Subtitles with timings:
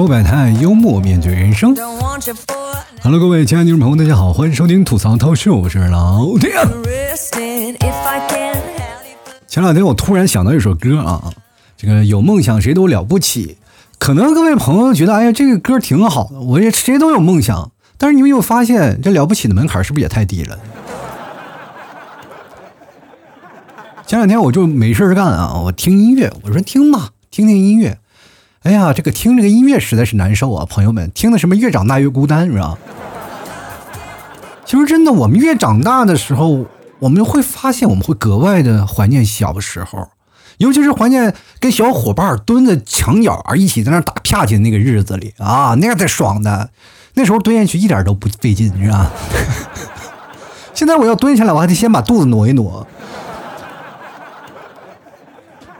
[0.00, 1.76] 柔百态，幽默面对人生。
[3.02, 6.50] Hello，各位亲爱的听众朋友，大家好，欢迎收听吐槽涛秀，我是老天。
[9.46, 11.30] 前两天我突然想到一首歌啊，
[11.76, 13.58] 这个有梦想谁都了不起。
[13.98, 17.70] 可能各位朋友觉得，哎呀，这个歌挺好的，我也谁都有梦想。
[17.98, 20.58] 但是你有没有发现，这了不起的门槛是不是也太低了？
[24.06, 27.98] 前两天我就没事干啊，我听音乐，我说听吧，听听音乐。
[28.62, 32.76] 哎呀，这个听这个音乐实在是难受啊，朋友们，听的什么越长大越孤单是吧？
[34.66, 36.66] 其实真的，我们越长大的时候，
[36.98, 40.10] 我们会发现我们会格外的怀念小时候，
[40.58, 46.68] 尤其是怀念跟小伙伴蹲在墙角一起在那打啪叽的那个日子里啊，那样才爽的。
[47.14, 49.10] 那时候蹲下去一点都不费劲，是吧？
[50.74, 52.86] 现在我要蹲下来，我还得先把肚子挪一挪。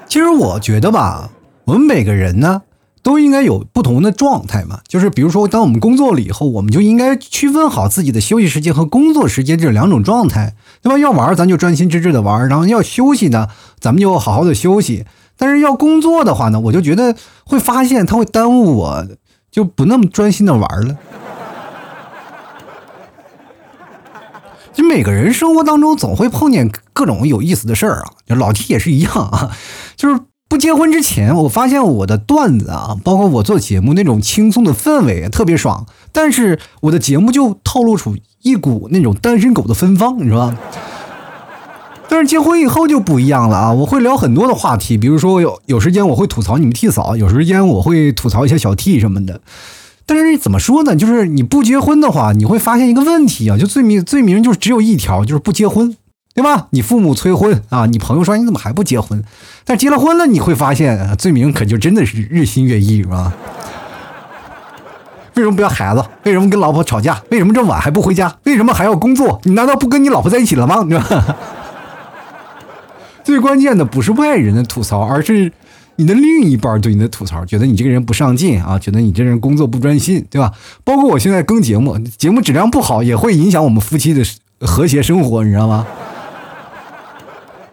[0.09, 1.29] 其实我觉得吧，
[1.67, 2.63] 我们每个人呢。
[3.03, 10.99] 都应该有不同的状态嘛，就是比如说，当我们工作了以后，我们就应该区分好自己的休息时间和工作时间这两种状态，对吧？
[10.99, 15.07] 要玩咱就专心致志的玩，然后要休息呢，咱们就好好的休息。
[15.39, 19.07] 但是要工作的话呢，我就觉得会发现它会耽误我，
[19.51, 20.97] 就不那么专心的玩了。
[24.75, 29.57] 就每个人生活当中总会碰见各种有意思的事儿啊，就老 T 也是一样啊，
[29.97, 30.21] 就是。
[30.51, 35.87] 不结婚之前，我发现我的段子啊，包括我做节目那种轻松的氛围特别爽。
[36.11, 40.59] 但是我的节目就透露出一股那种单身狗的芬芳，你知道吧？
[42.09, 43.73] 但是结婚以后就不一样了啊！
[43.73, 49.41] 我会聊很多的话题，比如说有有时间我会吐槽你们替嫂，有时间我会吐槽一下小 T 什么的。
[50.05, 50.97] 但是怎么说呢？
[50.97, 55.97] 就是你不结婚的话，你会发现一个问题啊，就罪名罪名就是只有一条，就是不结婚。
[56.41, 56.69] 对吧？
[56.71, 59.23] 你父母催婚啊，你朋友说你怎么还不结婚？
[59.67, 63.31] 但结了婚了，你会发现罪名可就真的是日新月异，是吧？
[65.37, 66.03] 为什么不要孩子？
[66.25, 67.23] 为什么跟老婆吵架？
[67.31, 68.35] 为什么这么晚还不回家？
[68.45, 69.39] 为什么还要工作？
[69.45, 70.83] 你难道不跟你老婆在一起了吗？
[70.89, 71.37] 对吧？
[73.23, 75.53] 最关键的不是外人的吐槽，而是
[75.97, 80.51] 你的另一半对你的吐槽，觉得你这个人不上进啊，觉得你这人工作不专心，对吧？
[80.85, 84.25] 包括我现在更节目，节目质量不好，也会影响我们夫妻的
[84.67, 85.87] 和谐生活，你知道吗？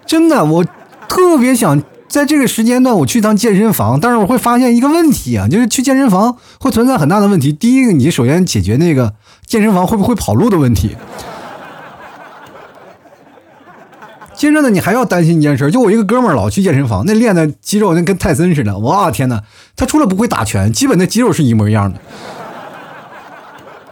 [0.07, 0.66] 真的，我
[1.09, 7.51] 特别想在这个时间段我去趟健身房，但是我会发现一个问题啊，就是去健身房会存在很大的问题。
[7.51, 9.13] 第一个，你首先解决那个
[9.45, 10.95] 健身房会不会跑路的问题。
[14.34, 19.41] 接着呢，你还要担心一件事，就我一个哥们儿老去健身房，那练的肌肉那跟泰森似的，哇天哪，
[19.75, 22.00] 他除了不会打拳，基本那肌肉是一模一样的。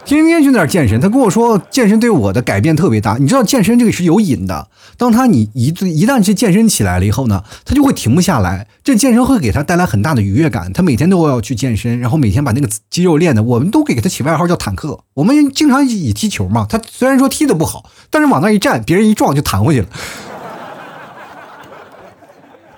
[0.06, 3.16] 天天去那儿健身，他跟我说健身对我的改变特别大。
[3.18, 8.68] 你知道健身这个是有瘾的，当他你一一旦去健身起来了以后呢，他就会停不下来。
[8.84, 15.00] 这健身会给他带来很大的愉悦感，他每天都要去健身，然后每天把那个肌肉练的，我们都给他起外号叫坦克。
[15.14, 19.88] 我们经常以踢球嘛，他虽然说踢的不好，但是往那一站，别人一撞就弹回去了，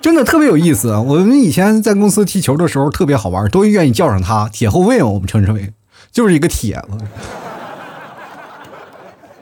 [0.01, 0.97] 真的特别有意思。
[0.97, 5.71] 我们以前在公司踢球的时候特别好玩，都愿意叫上他铁后卫，我们称之为。
[6.11, 6.97] 就是一个铁子，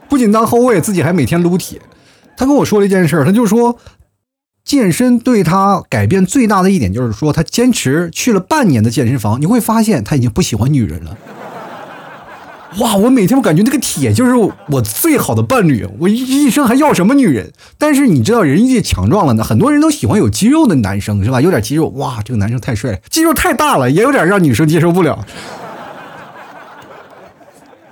[0.10, 1.82] 不仅当后卫，自己还每天撸铁。
[2.36, 3.78] 他跟我说了一件事，他就说，
[4.64, 11.18] 健身对他改变最大的一点就是说，他坚持去了半年的健身房，你会发现他已经不喜欢女人了。
[12.80, 17.52] 哇，我每天我感觉那个铁就是我最好的伴侣，我一生还要什么女人？
[17.78, 21.42] 但是你知道，人越强壮了呢，很多人都喜欢有肌肉的男生，是吧？
[21.42, 25.26] 有点肌肉，哇，这个男生太帅了，肌肉太大了，也有点让女生接受不了。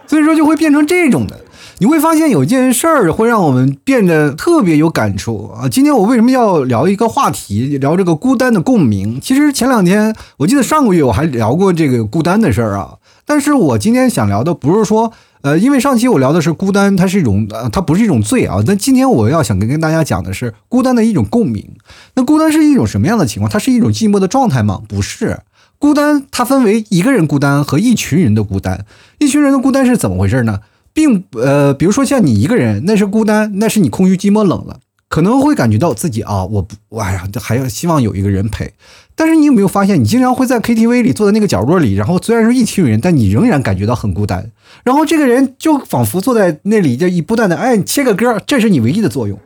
[0.08, 1.40] 所以说就会变成这种的，
[1.80, 5.68] 你会发现有一件事儿会让我们变得特别有感触啊！
[5.68, 9.20] 今天我为什么要聊一个话题，聊这个孤单的共鸣？
[9.22, 12.96] 其实前两天我记得上个月我还聊过这个孤单的事儿啊，
[13.26, 15.12] 但是我今天想聊的不是说，
[15.42, 18.63] 呃，因为上期我聊的是孤单，它是一种，呃，它不是一种罪啊。
[18.66, 21.68] 但今天我要想跟跟大家讲的是孤单的一种共鸣。
[22.16, 23.50] 那孤单是一种什么样的情况？
[23.51, 24.81] 它是一种寂寞的状态吗？
[24.88, 25.40] 不是。
[25.86, 28.88] 孤单，它分为一个人孤单和一群人的孤单。
[29.20, 30.62] 一群人的孤单是怎么回事呢？
[30.94, 38.74] 并呃，比如说像你一个人，那是孤单，那是你空虚、寂寞、冷了，可能会感觉到自己啊，我不，哎呀，还要希望有一个人陪。
[39.14, 44.50] 但是你有没有发现，你经常会在 KTV 里坐在那个角落里，然后虽然说一群人，但你仍然感觉到很孤单。
[44.84, 49.38] 然后这个人就仿佛坐在那里，就一不断的哎切个歌，这是你唯一的作用。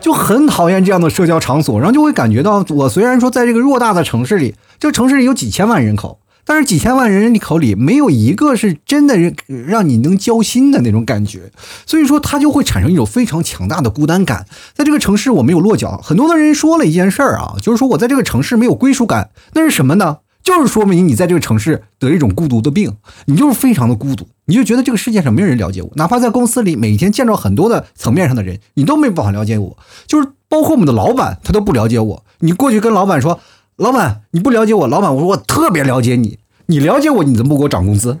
[0.00, 9.16] 就很讨厌这样的社交场所，然后就会感觉到，我虽然说在这个偌大的城市里，这个城市里有几千万人口，但是几千万人口里没有一个是真的
[9.46, 11.52] 让你能交心的那种感觉，
[11.86, 14.46] 所以说他就会产生一种非常强大的孤单感。
[14.74, 20.18] 在这个城市我没有落脚，很多的人说了一件事儿啊，就是说我在这个城市没有归属感，那是什么呢？
[20.42, 22.96] 就是说明你在这个城市得一种孤独的病，
[23.26, 29.76] 你就是非常的孤独，你就觉得这个世界上没有人了解我，哪怕在公司里每天见到很多的层面上的人，你都没办法了解我，
[30.06, 32.24] 就是包括我们的老板他都不了解我。
[32.40, 33.38] 你过去跟老板说，
[33.76, 38.18] 老板你不了解我，老板我说我特别了解你，你了解我你怎么不给我涨工资？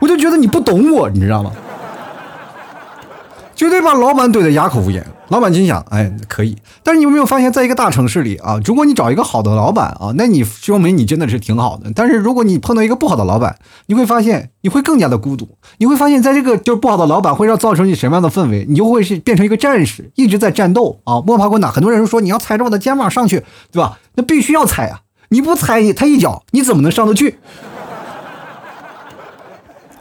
[0.00, 1.52] 我就觉得你不懂我，你知道吗？
[3.62, 5.06] 绝对把老板怼得哑口无言。
[5.28, 6.56] 老板心想：哎，可以。
[6.82, 11.88] 但是你有没有发现，在一个大城市里啊，如果你找一个好的老板啊，那你说明你真的是挺好的。
[11.94, 13.56] 但是如果你碰到一个不好的老板，
[13.86, 15.48] 你会发现你会更加的孤独。
[15.78, 18.66] 你会发现在这个就是不好的老板会让造成你什么样的氛围？
[18.68, 21.70] 你就会是变成一个战士，一直在战斗啊，摸爬滚打。
[21.70, 24.00] 很多人说你要踩着我的肩膀上去，对吧？
[24.16, 25.02] 那必须要踩啊！
[25.28, 27.38] 你不踩他一脚，你怎么能上得去？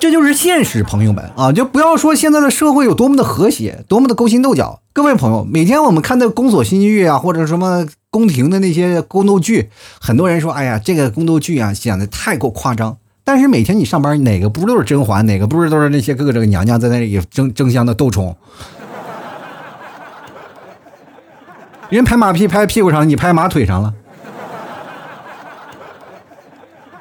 [0.01, 4.81] 这就是现实，朋友们啊，就不要说现在的社会有多么的和谐，多么的勾心斗角。
[4.93, 9.69] 各位朋友，每天我们看的宫锁心玉啊，或者什么宫廷的那些宫斗剧，
[9.99, 12.97] 很多人说，哎呀，这个宫斗剧啊，讲的太过夸张。
[13.23, 18.35] 但是每天你上班，哪个不是都是甄嬛，哪个不是都是那些各个这个娘娘在那里争争相的斗宠？
[21.89, 23.93] 人拍马屁拍屁股上，你拍马腿上了，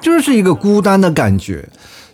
[0.02, 1.67] 这是一个孤单的感觉。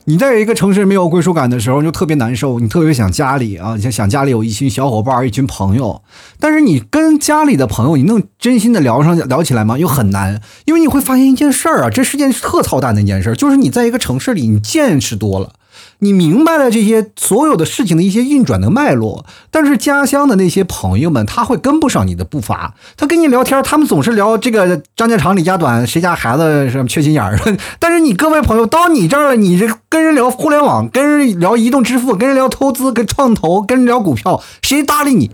[0.08, 6.00] 你在一个城市没有归属感的时候，就特别难受，你特别想家里啊，你想想家里有一群小伙伴，一群朋友。
[6.38, 9.76] 但是你跟家里的朋友，你能真心的聊上聊起来吗？
[9.76, 15.55] 又很难，因为你会发现一件事儿啊，这是件特操蛋的一件事，就是你在一个城市里，你见识多了。
[16.01, 22.75] 你明白了这些所有的事情的一些运转的脉络，但是家乡的那些朋友们他会跟不上你的步伐。
[22.97, 27.39] 他跟你聊天，他们总是聊这个张家长李家短，谁家孩子什么缺心眼儿。
[27.81, 35.31] 但是你各位朋友到你这儿了，你这跟人聊互联网，跟人聊移动支付，跟人聊投资，跟创投，跟人聊股票，谁搭理你？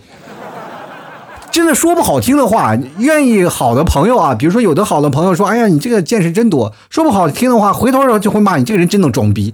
[1.50, 9.52] 真的说不好听的话，愿意好的朋友啊，比如说有的好的朋友说：“哎呀，你这个见识真多。”说不好听的话，回头就会骂你这个人真能装逼。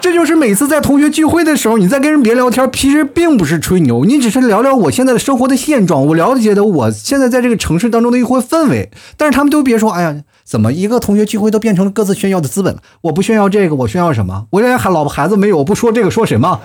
[0.00, 8.90] 这就是每次在同学聚会的时候，你在跟人别聊天，其实并不是吹牛，你只是聊聊我现在的生活的现状，我了解的我现在在这个城市当中的一回氛围。
[9.18, 12.80] 但是他们都别说，哎呀，怎么一个同学聚会都变成了各自炫耀的资本了？
[13.02, 14.46] 我不炫耀这个，我炫耀什么？
[14.50, 16.58] 我连还老婆孩子没有，我不说这个说什么？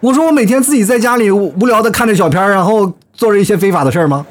[0.00, 4.26] 我说我每天自己在家里无聊的看着小片然后做着一些非法的事儿吗？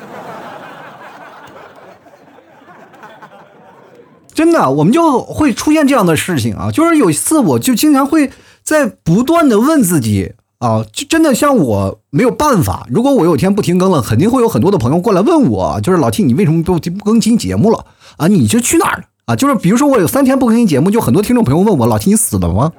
[4.33, 6.71] 真的，我们就会出现这样的事情啊！
[6.71, 8.31] 就是有一次，我就经常会
[8.63, 12.87] 在不断的问自己啊，就真的像我没有办法。
[12.89, 17.85] 如果我有一天不停更了，肯定会有很多的朋友过来问我，就是老 T，你为什么不不更新节目了
[18.17, 18.27] 啊？
[18.27, 19.35] 你是去哪儿了啊？
[19.35, 22.71] 就是比如说我有三天不更新节目，就很多听众朋友问我，老 T 你死了吗？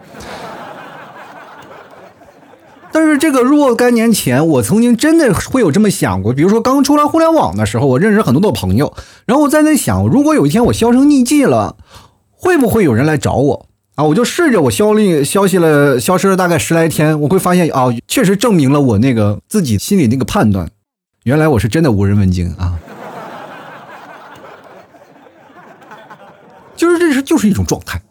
[2.93, 6.33] 但是这个若干年前，我曾经真的会有这么想过。
[6.33, 8.93] 比如说刚出来互联网的时候，我认识很多的朋友，
[9.25, 11.77] 然后我在那想，如果有一天我销声匿迹了，
[12.31, 14.05] 会不会有人来找我啊？
[14.05, 20.69] 我就试着我消力消息了，消失了大概十来天，我会发现啊，确实证明了我那个自己心里那个判断，
[21.25, 22.79] 原来我是真的无人问津啊。
[26.77, 28.03] 就是这是就是一种状态。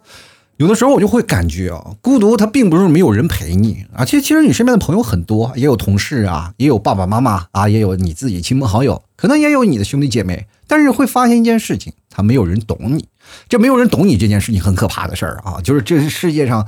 [0.61, 13.07] 有的时候我就会感觉啊，孤独它并不是没有人陪你啊，其实其实你身边的朋友很多，也有同事啊，也有爸爸妈妈啊，也有你自己亲朋好友，可能也有你的兄弟姐妹，但是会发现一件事情，他没有人懂你，
[13.49, 16.67] 这没有人懂你这件事情很可怕的事儿啊，就是这是世界上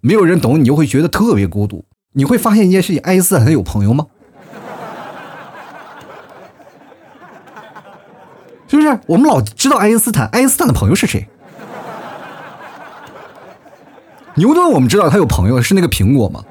[0.00, 1.84] 没有人懂你，就会觉得特别孤独。
[2.12, 4.06] 你会发现一件事情，爱因斯坦有朋友吗？
[8.70, 9.00] 是不是？
[9.08, 11.26] 我们老知道爱因斯坦，爱因斯坦的朋友是谁？
[14.34, 16.42] 牛顿，我们知道他有朋友是那个苹果吗？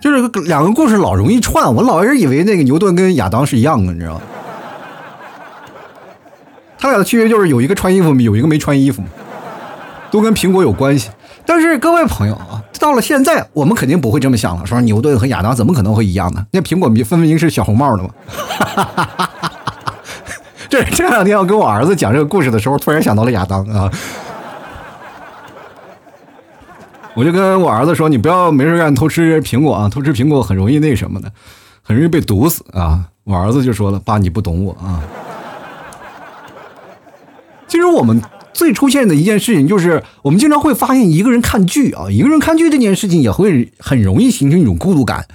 [0.00, 4.20] 就是两个故事老容易串，我老是以为那个牛顿跟亚当是一样的，你知道吗？
[6.78, 9.02] 他俩的区别就是有一个穿衣服，有一个没穿衣服，
[10.10, 11.10] 都跟苹果有关系。
[11.44, 16.46] 但是各位朋友啊，到了现在，我们肯定不会这么想了，说牛顿和亚当怎么可能会一样呢？
[16.52, 18.10] 那苹果分明是小红帽的嘛。
[20.70, 23.90] 这这两天我跟我儿子讲这个故事的时候，突然想到了亚当啊！
[27.14, 31.32] 我就跟我儿子说：“你不要没事干偷吃苹果啊，偷吃苹果很容易那什么的，
[31.82, 35.02] 很容易被毒死啊！”我儿子就说了：“爸，你不懂我啊！”
[37.66, 38.22] 其实我们
[38.52, 45.26] 最出现的一件事情就是，我们经常会发现一个人看剧啊，一个人看剧这件事情也会很容易形成一种孤独感。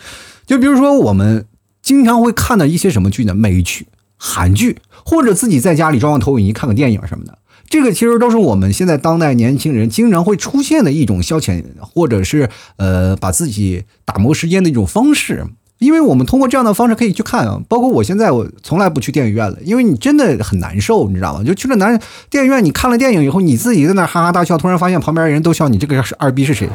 [0.45, 1.45] 就比如说，我们
[1.81, 3.33] 经常会看到一些什么剧呢？
[3.33, 3.85] 美剧、
[4.17, 4.77] 韩剧。
[5.07, 7.37] 或者自己在家里装个投影仪看个电影什么的，
[7.69, 15.45] 这个其实都是我们现在当代年轻人经常会出现的一种消遣，或者是呃把自己打磨时间的一种方式。
[15.77, 21.43] 因为我们通过这样的方式可以去看啊，包括我现在我从来不去电影院了，因为你真的很难受，你知道吗？
[21.43, 26.67] 就去了男电影院，你看了电影以后，你自己在那哈哈大笑，突然发现旁边人都笑，你这个是二逼是谁？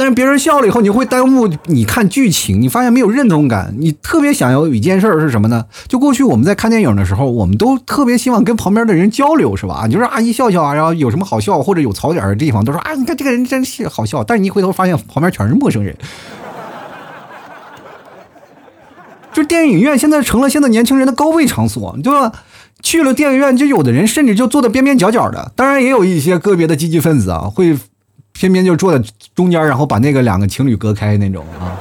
[0.00, 3.74] 但是别人笑了以后，你会耽误你看剧情，你发现没有认同感。
[3.76, 5.66] 你特别想要有一件事儿是什么呢？
[5.88, 9.84] 就过去我们在看电影的时候，我们都特别希望跟旁边的人交流，是吧？
[9.86, 14.24] 你就说阿姨笑笑啊，然后有什么好笑或者有槽点的地方，都说啊，你看这个人真是好笑。
[14.24, 15.94] 但是你一回头发现旁边全是陌生人。
[19.34, 22.32] 就电影院现在成了现在年轻人的高位场所，对吧？
[22.80, 25.52] 去了电影院，就有的人甚至就坐的边边角角的。
[25.54, 27.76] 当然，也有一些个别的积极分子啊，会。
[28.40, 29.04] 偏偏就坐在
[29.34, 31.76] 中间，然后把那个两个情侣隔开那种啊，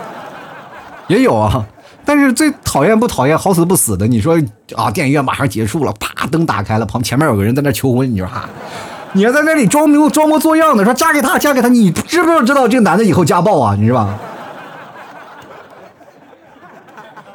[1.08, 1.66] 也有啊。
[2.04, 4.38] 但是最讨厌不讨厌，好死不死的，你说
[4.76, 8.50] 啊，电影院马上结束了，啪，灯打开了，旁前面有个人在那求婚，你说哈，
[9.14, 13.74] 你还在那里装模装模作样的说嫁给他，嫁给他，你知不知道这个男的以后家暴啊？
[13.80, 14.20] 你是吧？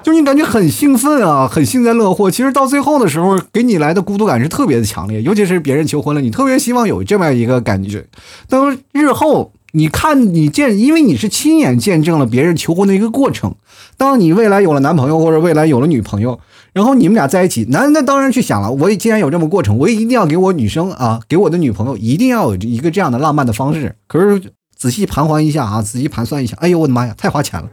[0.05, 2.31] 就你感觉很兴奋啊，很幸灾乐祸。
[2.31, 5.23] 其实到最后的时候，给你来的孤独感是特别的强烈。
[5.23, 8.05] 尤其是别人求婚了，你特别希望有这么一个感觉。
[8.47, 13.55] 等日后你看你见，因为你是亲眼见证了别人求婚的一个过程。
[13.97, 16.39] 当你未来有了男朋友或者未来有了女朋友，
[16.75, 23.97] 然后你们俩在一起，男的当然去想了，我既然有这么过程，我也一定要给我女生啊，给我的女朋友一定要有一个这样的浪漫的方式。
[24.07, 27.71] 可是仔细盘桓一下啊，仔细盘算一下，哎呦我的妈呀，太花钱了。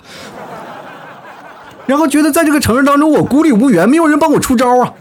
[1.86, 4.94] 然后觉得在这个城市当中，我孤立无援，没有人帮我出招啊！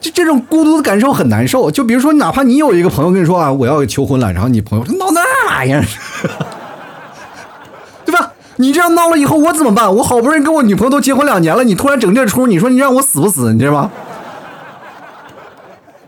[0.00, 1.70] 就这种孤独的感受很难受。
[1.70, 5.84] 就比如说，哪怕你有一个朋友跟你说啊，我要求婚了，然后你朋友说闹那玩意儿，
[8.04, 8.32] 对吧？
[8.56, 9.94] 你这样闹了以后，我怎么办？
[9.96, 13.52] 我好不容易跟我女朋友都结婚两年了，你突然整这出，你说你让我死不死？
[13.52, 13.90] 你知道吗？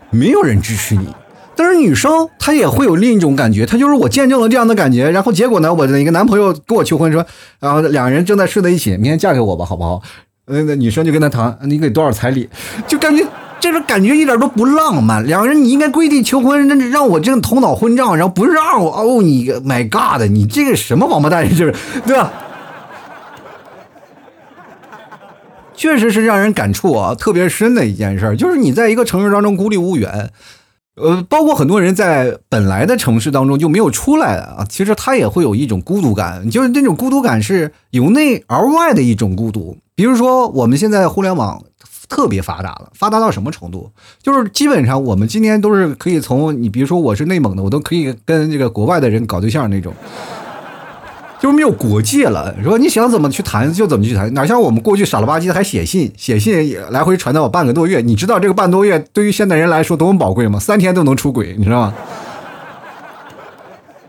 [0.09, 1.13] 没有人支持你。
[1.57, 7.25] 但是女生她也会有另一种感觉，她就是我见证了这样的感觉，然后结果呢，我的一个男朋友跟我求婚说，
[7.59, 10.01] 然后两个人正在睡在一起，明天嫁给我吧，好不好？
[10.45, 12.47] 那个女生就跟他谈，你给多少彩礼？
[12.87, 13.25] 就感觉
[13.59, 15.25] 这种感觉一点都不浪漫。
[15.25, 22.31] 两个人你应该跪地求婚，那让我这个头脑混账，然后不是让我哦，你 my god，你这个什么王八蛋，就是对吧？
[25.75, 30.31] 确实是让人感触啊，特别深的一件事，就是你在一个城市当中孤立无援。
[30.97, 39.77] 呃，包括很多人在本来的城市当中就没有出来啊，其实他也会有一种孤独感，就是那种孤独感是由内而外的一种孤独。
[39.95, 41.63] 比如说，我们现在互联网
[42.09, 43.91] 特别发达了，发达到什么程度？
[44.21, 49.93] 就是基本上我们今天都是可以从你，比如说我是内蒙的，我都可以跟这个国外的人搞对象那种。
[51.39, 60.59] 就没有国界了，说你想怎么去谈就怎么去谈，哪像我们过去傻了吧唧的还写信，写信来回传到我半个多月，你知道这个半多月对于现代人来说多么宝贵吗？
[60.59, 61.93] 三天都能出轨，你知道吗？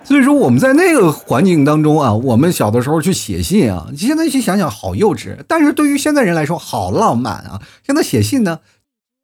[0.05, 7.61] 所以说我们在那个环境当中啊，我们小的时候去写信啊，现在去想想好幼稚，但是对于现在人来说好浪漫啊。
[7.87, 8.61] 现在写信呢。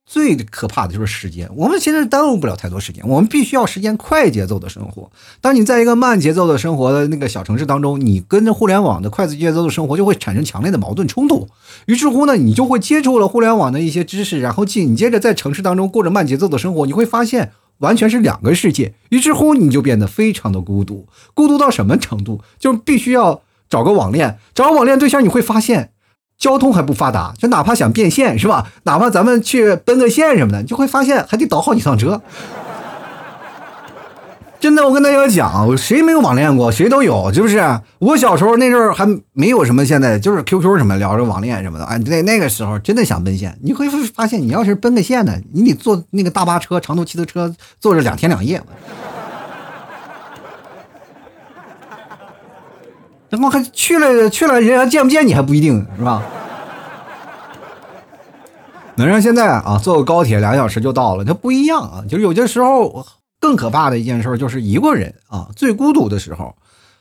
[0.06, 5.10] 最可怕的就是时间，我们现在耽误不了太多时间，我们必须要实现快节奏的生活。
[5.40, 11.48] 当你在一个慢节奏的生活的那个小城市当中，你跟着互联网的快节奏的生活就会产生强烈的矛盾冲突。
[11.86, 18.92] 于是乎呢，你就会接触了互联网的一些知识，然后紧接着在城市当中过着慢节奏的生活，你会发现完全是两个世界。
[19.08, 22.42] 于是乎，你就变得非常的孤独，孤独到什么程度？
[22.58, 25.92] 就必须要找个网恋，找个网恋对象，你会发现。
[26.44, 28.66] 交通还不发达，就哪怕想变现是吧？
[28.82, 32.20] 哪怕咱们去奔个现什么的，你就会发现还得倒好几趟车。
[34.60, 36.70] 真的，我跟大家讲，谁没有网恋过？
[36.70, 37.80] 谁都有，是不是？
[37.98, 41.84] 我小时候那阵儿还没有什么，现在就是 QQ 什么聊着网恋什么的。
[41.86, 48.62] 哎，那那个时候真的想奔现，你会发现，你要是奔个现呢，你得坐那个大巴车、长途汽车，坐着两天两夜。
[53.34, 56.22] 然后还去了去了，人家见不见你还不一定是吧？
[58.94, 62.04] 能让现在啊坐个高铁两小时就到了，它不一样啊。
[62.08, 63.04] 就是有些时候
[63.40, 66.54] 更可怕的一件事就是一个人啊最孤独的时候，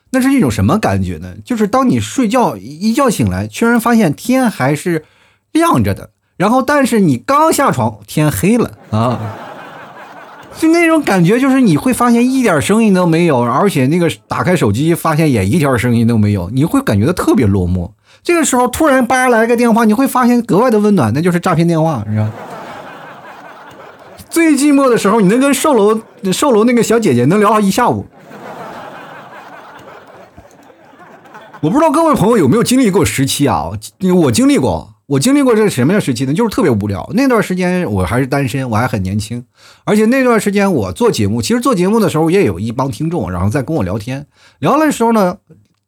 [0.10, 1.36] 那是一种什么感觉呢？
[1.46, 5.06] 就是当你睡觉一觉醒来，居然发现天还是
[5.52, 9.20] 亮着的，然后但是你刚下床天黑了啊。
[10.58, 17.92] 就那种感觉，就是你会发现一点声音都没有，而且那个打开手机发现也一条声音都没有，你会感觉到特别落寞。
[18.24, 22.32] 这个时候突然叭来个电话，你会发现格外的温暖，那就是诈骗电话，是吧？
[24.30, 26.00] 最寂寞的时候，你能跟售楼
[26.32, 28.06] 售楼那个小姐姐能聊一下午。
[31.60, 33.70] 我不知道各位朋友有没有经历过时期啊？
[34.24, 34.93] 我经历过。
[35.06, 36.34] 我经历过这个什么样的时期呢？
[36.34, 37.10] 就是特别无聊。
[37.14, 39.44] 那段时间我还是单身，我还很年轻，
[39.84, 44.26] 而且那段时间我做节目，其实做节目的时候也有一帮听众，然后在跟我聊天。
[44.60, 45.38] 聊的时候呢，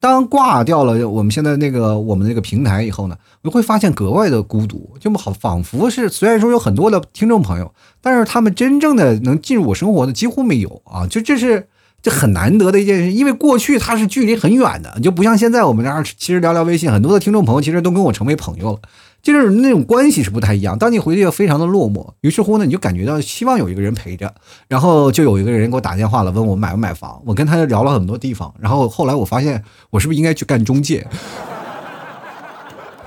[0.02, 11.68] 当挂掉了我们现在那个我们那个平台以后呢，我会发现格外的孤独，就好仿佛是虽然说有很多的听众朋友，但是他们真正的能进入我生活的几乎没有啊，就这是
[12.02, 18.80] 这很难得的一件事，因为过去它是距离很远的，就不像现在我们这儿其实聊聊微信，很多的听众朋友其实都跟我成为朋友了。
[19.26, 20.78] 就是那种关系是不太一样。
[20.78, 24.32] 当你回去非常的落寞，于是乎呢，你就感觉到希望有一个人陪着，
[24.68, 27.20] 然后就有一个人给我打电话了，问我买不买房。
[27.26, 31.08] 我跟他聊了很多地方，然后后来我发现我是不是应该去干中介？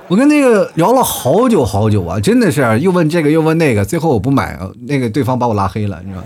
[0.09, 6.23] 我跟那个聊了好久好久啊，真的是又问这个又问那个，最后我不买，那个对方把我拉黑了，你知道。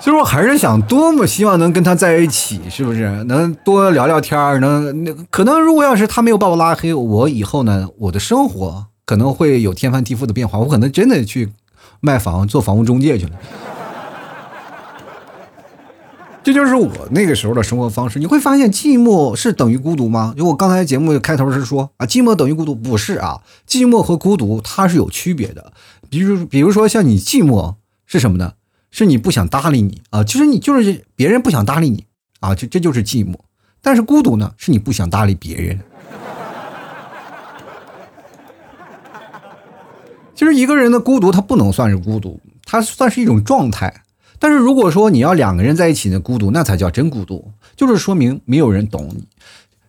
[0.00, 3.24] 其实我还是想多么希望能跟他在一起，是不是？
[3.24, 11.50] 能多聊聊天儿，能那可能如果要是他没有把我拉黑，我以后呢，我的生活可能会有天翻地覆的变化，我可能真的去
[12.00, 13.32] 卖房做房屋中介去了。
[16.44, 18.18] 这就是我那个时候的生活方式。
[18.18, 20.32] 你会发现，寂寞是等于孤独吗？
[20.34, 25.72] 就我刚才节目开头是说啊，寂寞等于孤独，不是啊，寂寞和孤独它是有区别的。
[26.08, 27.74] 比如，比如说像你寂寞
[28.06, 28.52] 是什么呢？
[28.90, 32.06] 是你不想搭理你啊，其实你就是别人不想搭理你
[32.40, 33.34] 啊，这这就是寂寞。
[33.80, 35.78] 但是孤独呢，是你不想搭理别人。
[40.34, 44.02] 其实一个人的孤独，他不能算是孤独，他算是一种状态。
[44.38, 49.26] 但是如果说你要两个人在一起的孤独，那才叫真孤独，就是说明没有人懂你。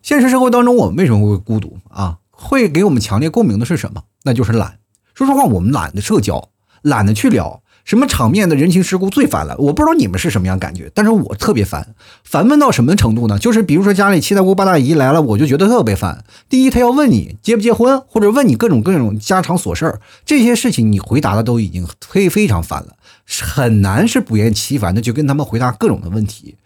[0.01, 2.17] 现实生活当中，我们为什么会孤独啊？
[2.31, 4.03] 会给我们强烈共鸣的是什么？
[4.23, 4.79] 那就是懒。
[5.13, 6.49] 说实话，我们懒得社交，
[6.81, 7.61] 懒得去聊。
[7.89, 9.55] 什么场面的人情世故最烦了？
[9.57, 13.39] 我不知道你们是什么样感觉，但是我特别烦，烦闷到什么程度呢？
[13.39, 16.23] 就是比如说家里七大姑八大姨来了，我就觉得特别烦。
[16.47, 22.89] 第一，他要问你结不结婚，或者问你各种各种家常琐事儿，这些事情你回答的都已经非非常烦了，
[23.41, 26.57] 很难是不厌其烦的就跟他们回答各种的问题。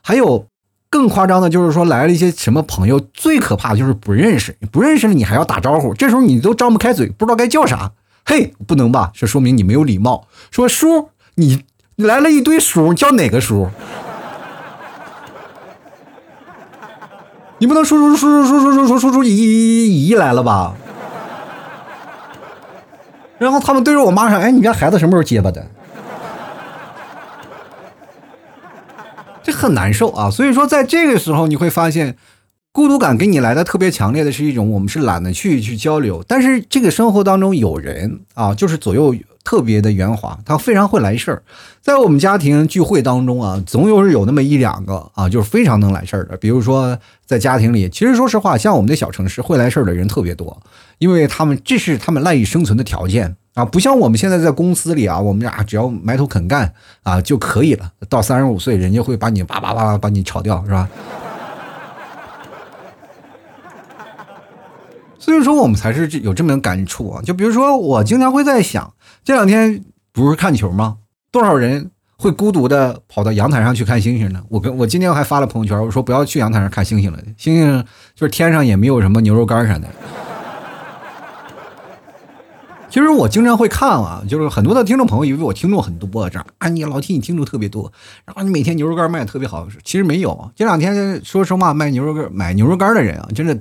[0.00, 0.46] 还有
[0.90, 7.92] 更夸张的，就是说来了一些什么朋友，最可怕的就是不认识，不认识了你还要打招呼，这时候你都张不开嘴，不知道该叫啥。
[8.24, 9.10] 嘿，不能吧？
[9.14, 10.26] 这说明你没有礼貌。
[10.50, 11.64] 说叔，你
[11.96, 13.68] 你来了一堆叔，叫哪个叔？
[17.58, 20.74] 你不能叔叔叔叔叔叔叔叔叔叔姨姨姨来了吧？
[23.38, 25.66] 然后他们对着我妈说：“哎，你家孩子什么时候结巴的？”
[29.42, 30.30] 这很难受啊。
[30.30, 32.16] 所以说，在这个时候，你会发现。
[32.72, 36.24] 孤独感给你来的特别强烈的是一种，我们是懒得去去交流。
[36.26, 41.42] 但是这个生活当中有人啊，就是左右特别的圆滑，他非常会来事儿。
[41.82, 46.34] 在我们家庭聚会当中啊，总有有那么一两个啊，就是非常能来事儿的。
[46.38, 50.58] 比如说在家庭里，其实说实话，像我们的小城市，会来事儿的人特别多，
[50.96, 57.92] 因为他们这是他们赖以生存的条件啊，不像我们现在在公司里啊，我们俩只要埋头肯干啊就可以了。
[58.08, 60.88] 到三十五岁，人家会把你叭叭叭把你炒掉，是吧？
[65.32, 67.22] 所以说，我们才是有这么感触啊！
[67.22, 68.92] 就比如说，我经常会在想，
[69.24, 70.98] 这两天不是看球吗？
[71.30, 74.42] 多少人会孤独的跑到阳台上去看星星呢？
[74.50, 79.88] 我跟我今天还发了朋友圈，我说不要去阳台上看星星了，星星就是天上也没有什么牛肉干啥的。
[82.90, 87.90] 其实我经常会看啊，就是很多的听众朋友以为我听众很多，这样啊，你老听你听众特别多，
[88.26, 90.50] 然后你每天牛肉干卖的特别好，其实没有。
[90.54, 93.58] 这两天说实话，卖牛肉干买牛肉干的人啊，真的。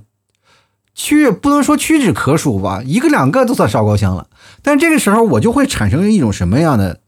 [1.03, 4.27] 屈不能说屈指可数吧，一个两个都算烧高香了。
[4.61, 6.99] 但这个时候我就会产生一种什么样的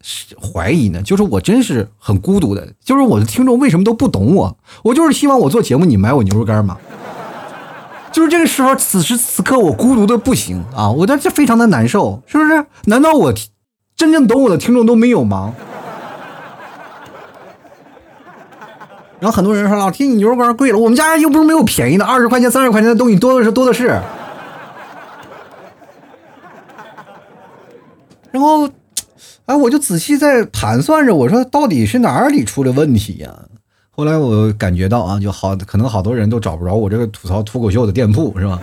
[0.41, 0.99] 怀疑呢？
[1.03, 4.58] 就是我真是很孤独的，就是我的听众为什么都不懂我？
[4.84, 6.77] 我就是希望我做节目你买我牛肉干嘛。
[8.12, 10.89] 就是这个时候，此时此刻我孤独的不行啊！
[10.89, 12.65] 我这非常的难受，是不是？
[12.86, 13.34] 难道我
[13.95, 15.53] 真正懂我的听众都没有吗？
[19.23, 23.88] 然后很多人说：“老提你牛肉干贵了，我们家又不是没有便宜的，二十块钱、三十块钱的东西多的是，多的是。”
[28.31, 28.67] 然后，
[29.45, 33.33] 哎，我就仔细在盘算着，我说到底是哪里出了问题呀？
[33.91, 38.59] 后来我感觉到啊，就好，可能好多人都找不着我这个吐槽脱口秀的店铺，是吧？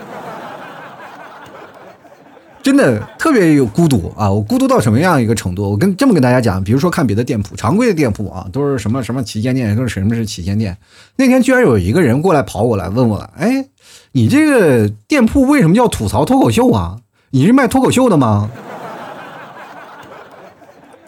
[2.71, 4.31] 真的特别有孤独啊！
[4.31, 5.69] 我孤独到什么样一个程度？
[5.69, 10.79] 我跟这么跟大家讲，比如说看别的店铺，常规的店铺啊，都是什么什么旗舰店，都是什么是旗舰店。
[11.17, 13.67] 那天居然有一个人过来跑过来问我了，哎，
[14.13, 16.99] 你这个店铺为什么叫吐槽脱口秀啊？
[17.31, 18.49] 你是卖脱口秀的吗？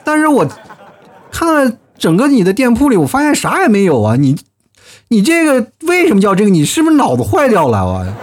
[0.03, 0.49] 但是我
[1.31, 4.17] 看了整个你的店铺里，我发现啥也没有啊！
[4.17, 4.37] 你
[5.11, 6.51] 你这个为什么叫这个？
[6.51, 8.17] 你是不是脑子坏掉了啊？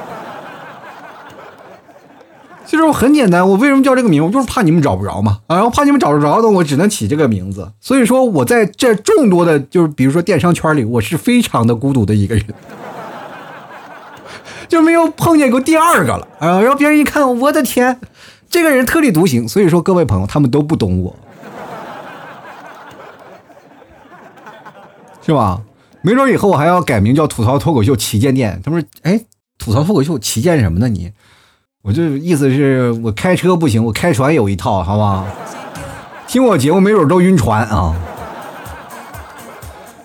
[2.69, 4.23] 其实我很简单，我为什么叫这个名？
[4.23, 7.71] 我就是怕你们找不着嘛，啊，然后怕你们找不着的，我只能起这个名字。
[7.82, 12.45] 所以说，我在这众多的，就是比如说电商圈里，我是非常的孤独的一个人。
[14.69, 16.62] 就没有碰见过第二个了啊！
[16.62, 17.99] 然后别人一看，我的天，
[18.51, 19.47] 这个人特立独行。
[19.47, 21.15] 所以说，各位朋友，他们都不懂我，
[25.25, 25.60] 是吧？
[26.03, 28.62] 没准以后我还要改名叫吐槽脱口秀旗舰店。
[28.63, 29.19] 他们说：“哎，
[29.58, 30.88] 吐槽脱口秀旗舰什么呢？
[30.88, 31.12] 你？”
[31.81, 35.25] 我这意思是我开车不行，我开船有一套，好吧？
[36.27, 37.95] 听我节目没准都晕船啊！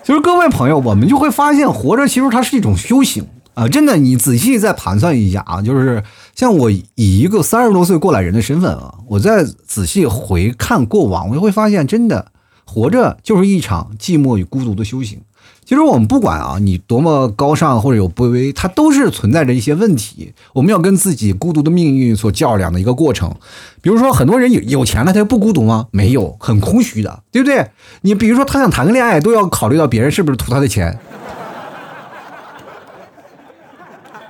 [0.01, 3.67] 就是各位朋友，我们就会发现，活着其实它是一种修行啊！
[3.67, 6.01] 真的，你仔细再盘算一下啊，就是
[6.33, 12.31] 像我以一个三十多岁过来人的身份啊，我再仔细回看过往，我就会发现，真的
[12.65, 15.21] 活着就是一场寂寞与孤独的修行。
[15.65, 20.31] 其实我们不管啊，你多么高尚或者有卑微，它都是存在着一些问题。
[20.53, 23.33] 我们要跟自己孤独的命运所较量的一个过程。
[23.81, 25.87] 比如说，很多人有有钱了，他就不孤独吗？
[25.89, 27.65] 没有，很空虚的，对不对？
[28.01, 30.99] 你比如说，他想谈个恋爱，都要考虑到别人是不是图他的钱，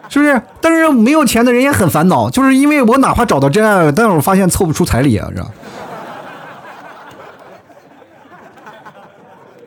[0.07, 0.41] 是不是？
[0.61, 5.51] 但是没有钱的人也很烦恼，就是因为我哪怕找到真爱了，但是我发现凑不出彩礼啊，是吧？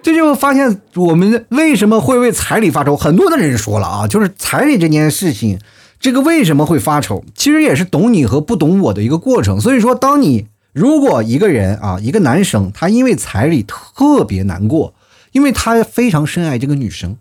[0.09, 2.97] 这就发现我们为什么会为彩礼发愁？
[2.97, 5.61] 很多的人说了啊，就是彩礼这件事情，
[6.01, 7.23] 这个为什么会发愁？
[7.35, 9.61] 其实也是懂你和不懂我的一个过程。
[9.61, 14.95] 所以说，当你如果一个人啊，一个男生，他因为彩礼特别难过，
[15.33, 17.19] 因为他非常深爱这个女生，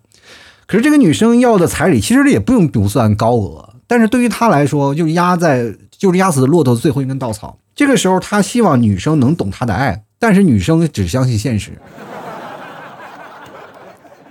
[0.65, 7.57] 可是这个女生要的彩礼其实也不用不算高额，但是对于他来说，就压在就是压死骆驼最后一根稻草。
[7.75, 11.73] 这个时候，他希望女生能懂他的爱，但是女生只相信现实。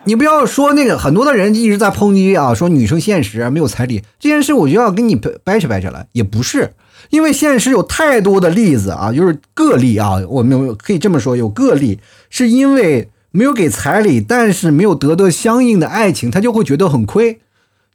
[0.07, 6.07] 你不要说那个，很多的人一直在抨击啊，说女生现实没有彩礼这件事，我就要跟你掰扯掰扯了。
[6.13, 6.75] 也不是，
[7.11, 11.99] 因为现实有太多的例子啊，就是个例啊，我们可以这么说，有个例
[12.31, 17.41] 是因为没有给彩礼，但是没有得到相应的爱情，他就会觉得很亏。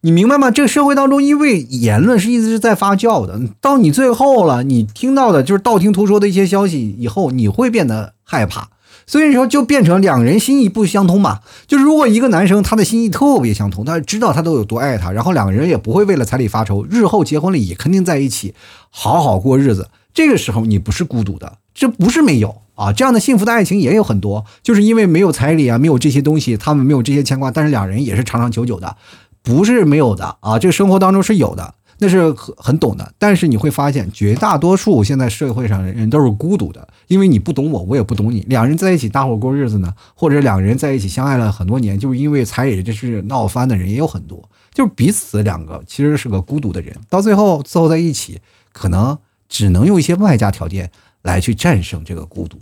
[0.01, 0.51] 你明白吗？
[0.51, 8.69] 这个社会当中，因为言论是一直是在发酵的，到你最后了，你听到的就是道听途说的一些消息以后，你会变得害怕。
[9.11, 11.41] 所以说，就变成两人心意不相通嘛。
[11.67, 18.55] 就是如果一个男生他的心意特别相通，他知道他都有多爱他，然后两个人也不会为了彩礼发愁，日后结婚了也肯定在一起，
[18.89, 19.89] 好好过日子。
[20.13, 28.95] 这个时候你不是孤独的，这不是没有啊，这样的幸福的爱情也有很多，就是因为没有彩礼啊，没有这些东西，他们没有这些牵挂，但是两人也是长长久久的，
[29.43, 30.57] 不是没有的啊。
[30.57, 31.73] 这个生活当中是有的。
[32.03, 38.41] 那是很很懂的，但是你会发现，绝大多数现在社会上的人都是孤独的，因为你不懂我，我也不懂你。
[38.47, 48.41] 两人在一起搭伙过日子呢，或者两个人在一起相爱了很多年，就是因为彩礼这是闹翻的人也有很多，就是彼此两个其实是个孤独的人，到最后凑在一起，
[48.73, 49.15] 可能
[49.47, 50.89] 只能用一些外加条件
[51.21, 52.57] 来去战胜这个孤独。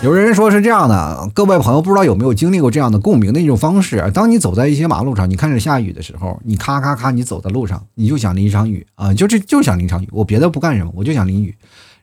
[0.00, 4.08] 有人说是这样的，各位朋友不知道有没有经历过这样的共鸣的一种方式？
[4.14, 11.52] 当你走在一些马路上，你看着下雨的时候，你咔咔咔，你走在路上，你就想淋一场雨啊，就是就想淋场雨，我别的不干什么，我就想淋雨。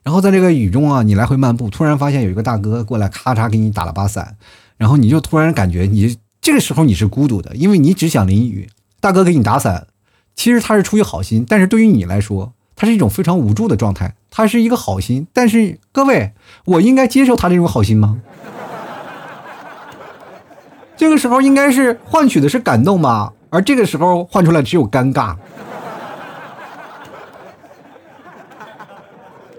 [0.02, 4.36] 然后在这个雨中啊，你来回漫步，突然发现有一个大哥过来，咔嚓给你打了把伞，
[4.76, 8.68] 然后你就突然感觉你这个时候你是孤独的，因为你只想淋雨，
[9.00, 9.86] 大哥给你打伞，
[10.34, 12.52] 其实他是出于好心，但是对于你来说。
[12.76, 16.32] 他是一种非常无助的状态，他是一个好心，但是各位，
[16.66, 18.20] 我应该接受他这种好心吗？
[20.94, 25.36] 这个时候应该是换取的是感动吧，而这个时候换出来只有尴尬，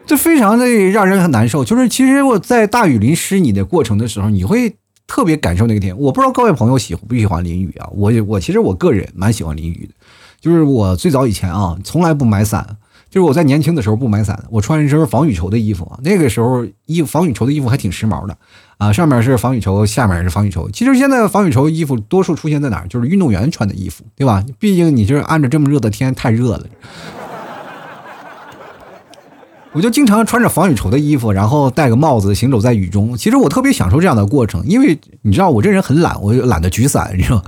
[0.06, 1.66] 这非常的让人很难受。
[1.66, 4.76] 就是其实我在大雨淋湿你的过程的时候，你会
[5.08, 5.98] 特别感受那个点。
[5.98, 7.90] 我不知道各位朋友喜不喜欢淋雨啊？
[7.94, 9.94] 我我其实我个人蛮喜欢淋雨的，
[10.40, 12.78] 就是我最早以前啊，从来不买伞。
[13.18, 15.92] 就是我在年轻的时候不买伞，我穿一身防雨绸的衣服。
[16.04, 18.38] 那个时候衣防雨绸的衣服还挺时髦的
[18.78, 20.70] 啊，上面是防雨绸，下面是防雨绸。
[20.70, 22.88] 其实现在防雨绸衣服多数出现在哪儿？
[22.88, 24.46] 就是运动员穿的衣服，对吧？
[24.60, 26.64] 毕竟你就是按着这么热的天太热了。
[29.74, 33.18] 我就经常穿着防雨绸的衣服，然后戴个帽子行走在雨中。
[33.18, 37.44] 其实我特别享受这样的过程，因为你知道我这人很懒，我懒得举伞，你知道。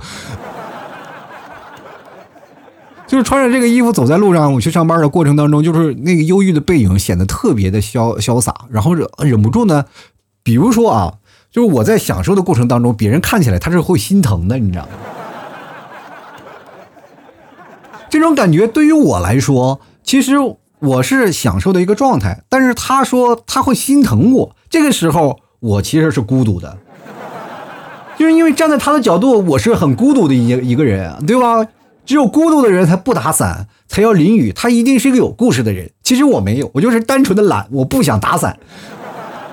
[3.10, 9.84] 就是穿着这个衣服走在路上，我去上班的过程当中，就是那个忧郁的背影显得特别的潇潇洒，然后忍忍不住呢，
[10.44, 11.14] 比如说啊，
[11.50, 14.90] 就是我在享受的过程当中，别人看起来他是会心疼的，你知道吗？
[18.08, 20.36] 这种感觉对于我来说，其实
[20.78, 26.78] 我是享受的一个状态，但是他说他会心疼我，这个时候我其实是孤独的，
[28.16, 31.66] 就是因为站在他的角度，我是很孤独的一一个人，对吧？
[32.10, 34.52] 只有孤独的人才不打伞，才要淋雨。
[34.52, 35.92] 他一定是一个有故事的人。
[36.02, 38.58] 其实我没有，我就是单纯的懒，我不想打伞。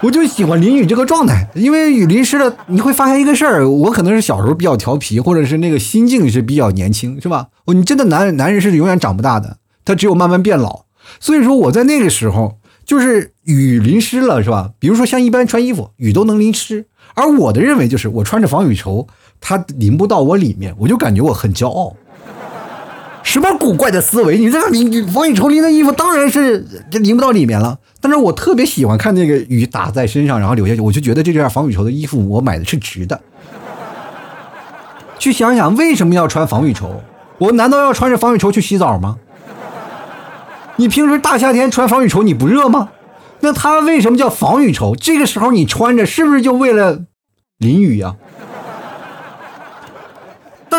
[0.02, 7.50] 我就喜欢淋雨这个状态，因为雨淋湿了，你会发现一个事儿，我可能是小时候比较调皮，或者是那个心境是比较年轻，是吧？
[7.68, 10.86] 你真的男男人是永远长不大的，他只有慢慢变老。
[11.20, 14.72] 所以说我在那个时候，就是雨淋湿了，是吧？
[14.80, 19.08] 比如说像一般穿衣服，雨都能淋湿，而我的认为就是我穿着防雨绸，
[19.40, 21.96] 它淋不到我里面，我就感觉我很骄傲。
[23.28, 24.38] 什么古怪的思维？
[24.38, 27.78] 你这个淋雨防雨绸淋的衣服，当然是这淋不到里面了。
[28.00, 33.20] 但是我特别喜欢看那个雨打在身上，然后流下去，我就觉得这件防雨绸的衣服我买的是值的。
[35.20, 37.02] 去想想为什么要穿防雨绸？
[37.40, 39.18] 我难道要穿着防雨绸去洗澡吗？
[40.78, 42.92] 你平时大夏天穿防雨绸你不热吗？
[43.42, 44.96] 那它为什么叫防雨绸？
[44.96, 47.02] 这个时候你穿着是不是就为了
[47.58, 48.16] 淋雨呀？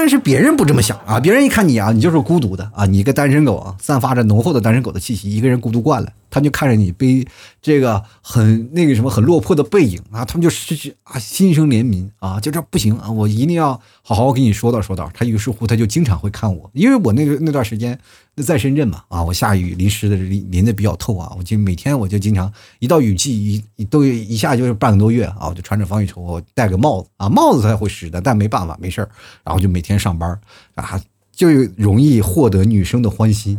[0.01, 1.19] 但是别人不这么想啊！
[1.19, 7.27] 别人一看你啊，你就是孤独的啊，你一个单身狗啊，散发着浓厚的单身狗的气息，一个人孤独惯了，他就看着你背
[7.61, 15.11] 这个很那个什么很落魄的背影啊，他们就失去啊，心生怜悯啊，就这不行啊，我一定要好好跟你说道说道。
[15.13, 17.99] 他于是乎他就经常会看我，因为我那个那段时间。
[18.43, 29.09] 在深圳嘛，啊，我下雨淋湿的淋淋的比较透啊，我就每天我就经常一到雨季一都一下就是半个多月啊，我就穿着防雨绸，我戴个帽子啊，帽子才会湿的，但没办法，没事儿，
[29.45, 30.39] 然后就每天上班
[30.75, 31.01] 啊，
[31.33, 33.59] 就容易获得女生的欢心。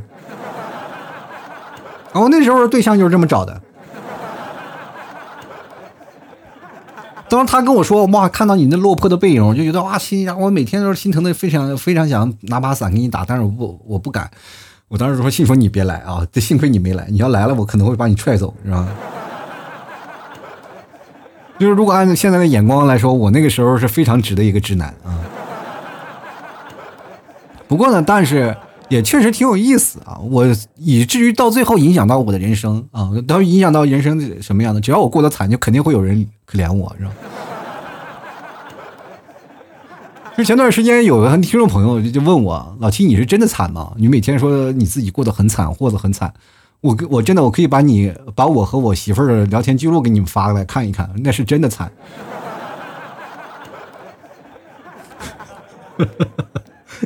[2.12, 3.62] 然后那时候对象就是这么找的。
[7.30, 14.32] 当时他跟我说哇，看到你那落魄的背影，我就觉得哇心，我每天都是心疼的，非常非常想拿把伞给你打，但是我不我不敢。
[14.90, 18.88] 我当时说：“信说你别来啊，这幸亏你没来，你要来了，我可能会把你踹走，是吧？”
[21.60, 25.20] 就是如果按照现在的眼光来说，我那个时候是非常直的一个直男啊。
[27.68, 34.82] 不过呢，但是也确实挺有意思啊，我以至于到最后影响到我的人生啊，到影响到人生什么样的？
[34.82, 37.12] 只要我过得惨，就肯定会有人可怜我，是吧？
[40.40, 43.92] 就前段时间有个听众朋友就就问我老七你是真的惨吗？
[43.98, 46.34] 你每天说你自己过得很惨，过得很惨，
[46.80, 51.92] 我我真的我可以把你把我和我媳妇儿的聊天记录给你们发过来看一看，那是真的惨。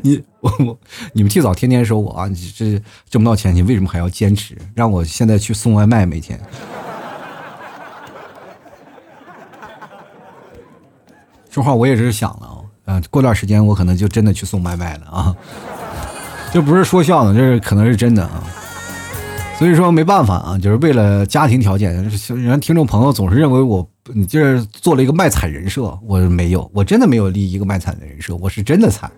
[0.04, 0.78] 你我我
[1.13, 4.56] 你们替早天天说我啊，你这挣不到钱，你为什么还要坚持？
[4.76, 6.39] 让我现在去送外卖每天。
[11.50, 12.53] 说话我也是想了
[12.86, 13.02] 啊。
[13.10, 15.36] 过段时间我可能就真的去送外卖了啊，
[16.52, 18.43] 这不是说笑呢，这是可能是真的啊。
[19.60, 21.93] 所以说没办法啊，就是为了家庭条件，
[22.28, 29.10] 人听众朋友总是认为我你就是做了一个卖惨人设，我没有，我真的没有立一个卖惨的人设，我是真的惨。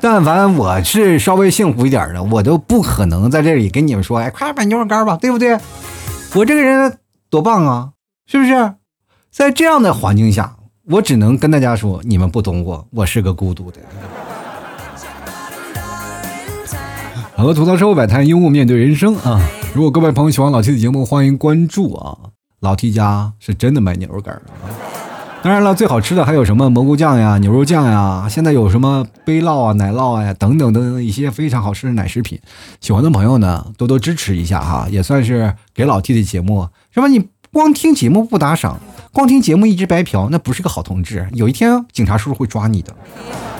[0.00, 5.58] 但凡我是稍微幸福一点的，我都不可能在这里跟你们说，哎，快买牛肉干吧，对不对？
[6.34, 6.98] 我这个人
[7.30, 7.90] 多棒啊，
[8.26, 8.74] 是不是？
[9.30, 10.56] 在这样的环境下。
[10.86, 13.78] 我只能跟大家说，你们不懂我，我是个孤独的。
[17.34, 19.40] 好了，吐槽社会百态，幽默面对人生啊！
[19.74, 22.18] 如果各位朋友喜欢老 T 的节目，欢迎关注啊！
[22.60, 24.44] 老 T 家是真的卖牛肉干啊！
[25.42, 32.38] 当然了，最好吃的还有什么蘑菇酱呀、牛肉酱呀，现在有什么杯酪啊、奶酪呀等等等等一些非常好吃的奶食品。
[32.82, 37.08] 喜欢的朋友呢，多多支持一下哈，也算是给老 T 的节目，是吧？
[37.08, 38.78] 你光听节目不打赏。
[39.14, 41.28] 光听节目一直白嫖，那不是个好同志。
[41.34, 42.92] 有一天警察叔叔会抓你的。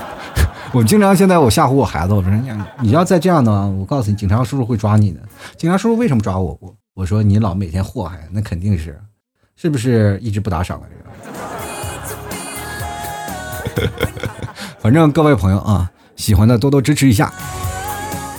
[0.74, 5.20] 我经常现在我吓唬我孩子，我说你你要再这样呢，我告诉你，警察叔叔会抓你的。
[5.56, 6.58] 警察叔叔为什么抓我？
[6.60, 9.00] 我我说你老每天祸害，那肯定是，
[9.54, 10.86] 是不是一直不打赏了？
[14.82, 17.32] 反正各位朋友啊，喜欢的多多支持一下。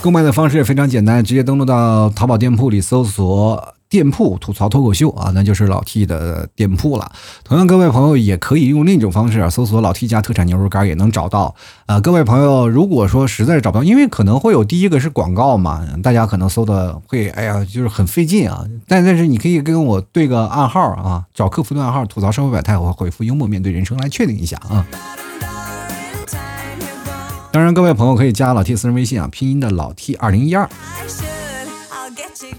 [0.02, 3.75] 购买的方式也非常简单，直接登录到淘宝店铺里搜索。
[3.88, 7.10] 店铺吐槽脱口秀啊，那就是老 T 的店铺了。
[7.44, 11.54] 同样，各位朋友也可以用另一种方式啊，搜索老 T 家特产牛肉干也能找到。
[11.86, 18.64] 呃，各位朋友，如果说实在找不到，因为可能会有第一个是广告嘛，大家可能搜的会，哎呀，就是很费劲啊。
[18.88, 24.86] 但但是你可以跟我对个暗号啊，找客服的暗号吐槽社会百态，我回复幽默面对人生来确定一下啊。
[27.52, 30.68] 当然，各位朋友可以加老 T 私人微信啊，拼音的老 T 二零一二。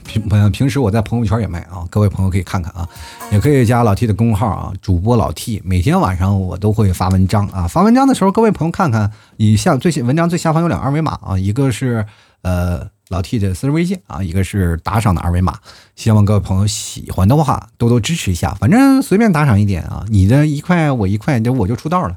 [0.04, 2.88] 平平平时我在朋友圈也卖啊，各位朋友可以看看啊，
[3.32, 12.06] 也可以加老 T 的公号啊，主播老 T，每天晚上我都会发文章啊，发文章的时候各位朋友看看，你下最新文章最下方有两个二维码啊，一个是
[12.44, 15.58] 呃老 T 的私人微信啊，一个是打赏的二维码，
[15.96, 22.16] 希望各位朋友喜欢的话多多支持一下，反正随便打赏一点啊，你的一块我一块，就我就出道了。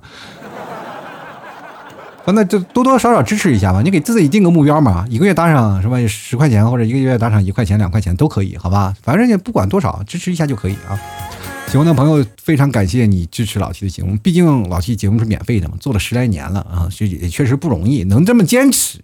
[2.33, 3.81] 那就多多少少支持一下吧。
[3.83, 6.07] 你给自己定个目标嘛，一个月打赏什么？
[6.09, 8.95] 十块钱或者一个月打赏一块钱、两块钱都可以，好吧？
[9.03, 10.99] 反正也不管多少，支持一下就可以啊。
[11.71, 14.19] 喜欢的朋友，非常感谢你支持老七的节目。
[14.25, 18.99] 毕竟老七节目是免费的嘛，做了十来年了啊，这也确实不容易，能这么坚持，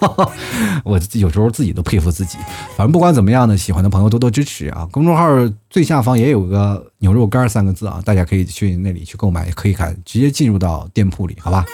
[0.84, 2.36] 我有时候自己都佩服自己。
[2.76, 4.86] 反正不管怎么样呢，喜欢的朋友多多支持啊！
[4.92, 5.26] 公众号
[5.70, 11.64] 最下方也有个牛肉干三个字啊，大家可以去那里去购买，可以看，直接进入到店铺里，好吧？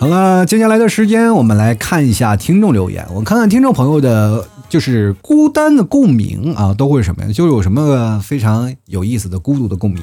[0.00, 4.48] 好了，接下来的时间我们来看一下听众留言，我看看听众朋友的。
[4.72, 7.30] 就是孤单的共鸣啊，都会什么呀？
[7.30, 10.02] 就有什么非常有意思的孤独的共鸣。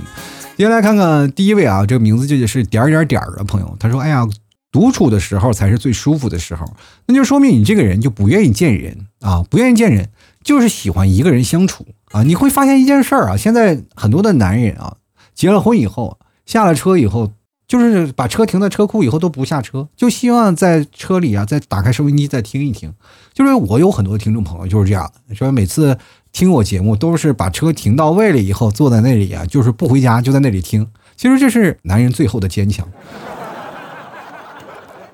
[0.55, 4.27] 接下来看看第一位啊，这个名字就是点点点的朋友，他说：“哎呀，
[4.71, 6.71] 独处的时候才是最舒服的时候。”
[7.07, 10.07] 那就说明你这个人就不愿意见人啊，不愿意见人，
[10.43, 12.21] 就是喜欢一个人相处啊。
[12.21, 14.97] 你会发现一件事儿啊，现在很多的男人啊，
[15.33, 17.31] 结了婚以后，下了车以后。
[17.69, 22.91] 就是把车停在车库以后都不下车，就希望在车里啊再打开收音机再听一听。
[23.31, 25.95] 就是我有很多听众朋友就是这样，说每次
[26.31, 30.87] 听我节目都是把车停到位了以后坐在那里啊，就是不回家就在那里听。
[31.15, 32.87] 其实这是男人最后的坚强，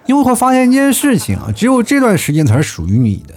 [0.06, 3.36] 因为会发现一件事情啊，只有这段时间才是属于你的。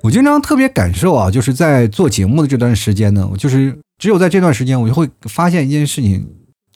[0.00, 6.26] 我经常特别感受啊，就是在做节目的这段时间呢，我就是只有在这段时间，我就会发现一件事情。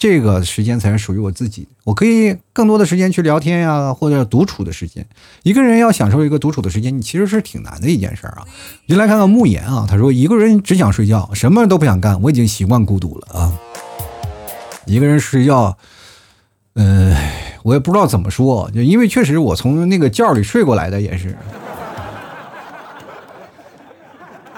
[0.01, 5.07] 这个时间才是属于我自己，我可以更多的时间去聊天呀，或者独处的时间。
[5.43, 8.49] 一个人要享受一个独处的时间，你其实是挺难的一件事儿啊。
[8.89, 13.53] 就来看看慕言啊，他说一个人只想睡觉，什么都不想干，我已经习惯孤独了啊。
[14.87, 15.77] 一个人睡觉，
[16.77, 17.15] 嗯，
[17.63, 21.37] 我也不知道怎么说，就因为确实我从那个觉里睡过来的也是。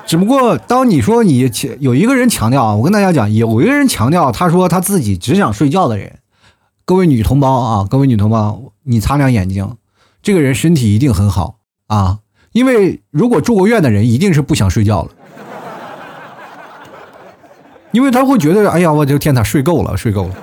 [0.05, 6.19] 只不过，当你说你有一个人强调啊，我跟大家讲，有一个人强调，他说他自己只想睡觉的人，
[6.85, 9.77] 各位女同胞啊，各位女同胞，你擦亮眼睛，
[10.23, 12.19] 这个人身体一定很好啊，
[12.53, 15.11] 因为如果住过院的人，一定是不想睡觉了，
[17.93, 20.35] 因为他会觉得，哎呀，我的天，他睡够了，睡够了，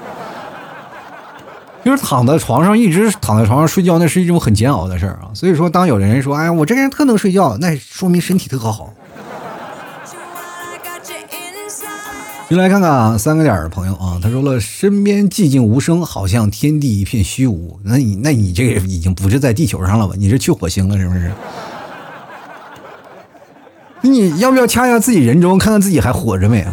[1.84, 5.30] 就是躺在床上一直躺在床上睡觉，那是一种很煎熬的事儿啊。
[5.36, 8.92] 所以说，当有人说，哎呀，我这个人特能睡觉，那说明身体特好。
[12.50, 17.80] 就来看看啊，三个点的朋友啊，他说了，身边寂静无声，好像天地一片虚无。
[17.84, 20.16] 那你，那你这个已经不是在地球上了吧？
[20.18, 21.32] 你是去火星了是不是？
[24.02, 26.66] 你要不要掐一下自己人中，看看自己还活着没？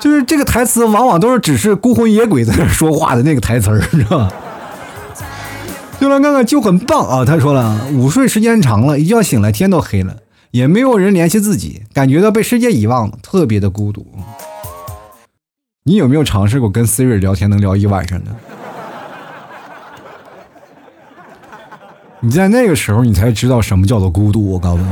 [0.00, 4.32] 就是这个台词，往往都是只是孤魂野鬼在那说话的那个台词儿，知道吧？
[6.00, 7.24] 就来看看就很棒啊！
[7.24, 10.16] 他说了，午睡时间长了，一觉醒来天都黑了。
[10.56, 14.06] 也没有人联系自己，感觉到被世界遗忘了，特别的孤独。
[15.84, 18.34] 你有没有尝试过跟 Siri 聊天能聊一晚上呢？
[22.20, 24.52] 你在那个时候，你才知道什么叫做孤独。
[24.52, 24.88] 我告诉你，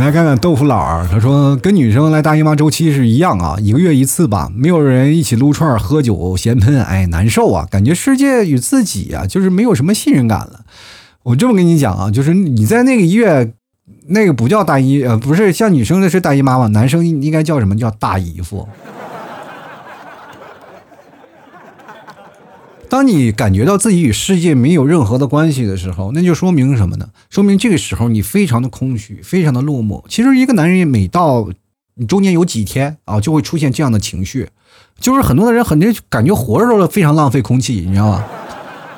[0.00, 10.60] 来看看豆腐佬儿，他说跟女生来大姨妈周期是一样啊，一个月一次吧，没有人一起撸串、喝酒、闲喷，哎，难受啊，感觉世界与自己啊，就是没有什么信任感了。
[11.22, 13.54] 我这么跟你讲啊，就是你在那个医院，
[14.08, 16.66] 那个不叫大姨，呃，不是像女生的是大姨妈嘛？
[16.68, 18.68] 男生应该叫什么叫大姨夫？
[22.90, 27.08] 当你感觉到自己与世界没有任何的关系的时候，那就说明什么呢？
[27.30, 30.02] 说明这个时候你非常的空虚，非常的落寞。
[30.08, 31.48] 其实一个男人每到
[31.94, 34.48] 你中间有几天啊，就会出现这样的情绪，
[34.98, 38.24] 就是很多的人很多感觉活着都是非常浪费空气，你知道吗？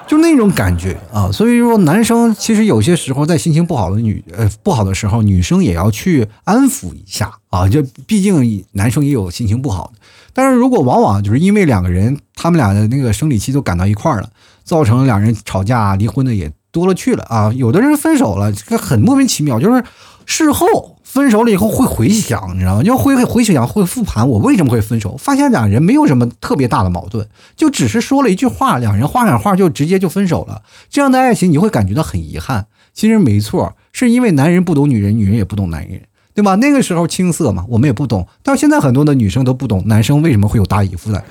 [0.07, 7.69] 就那种感觉啊，所以说男生其实有些时候在心情不好的女呃不好的时候，女生也要去安抚一下啊。
[7.69, 10.01] 就毕竟男生也有心情不好的，
[10.33, 14.29] 但是如果往往就是因为两个人他们俩的那个生理期都赶到一块儿了，
[14.63, 17.53] 造成两人吵架离婚的也多了去了啊。
[17.55, 19.83] 有的人分手了，这个很莫名其妙，就是
[20.27, 20.93] 事后。
[21.05, 22.83] 分手了以后会回想，你知道吗？
[22.83, 25.17] 要会回想，会复盘，我为什么会分手？
[25.17, 30.63] 发现两人没有什么特别大的矛盾，就只是说了一句话，两人画上画就直接就分手了。
[30.91, 32.67] 这样的爱情你会感觉到很遗憾。
[32.93, 36.01] 其实没错，是因为男人不懂女人，女人也不懂男人，
[36.35, 36.57] 对吧？
[36.57, 38.27] 那个时候青涩嘛，我们也不懂。
[38.43, 41.23] 到现在很多的女生都不懂男生为什么会有大姨夫的。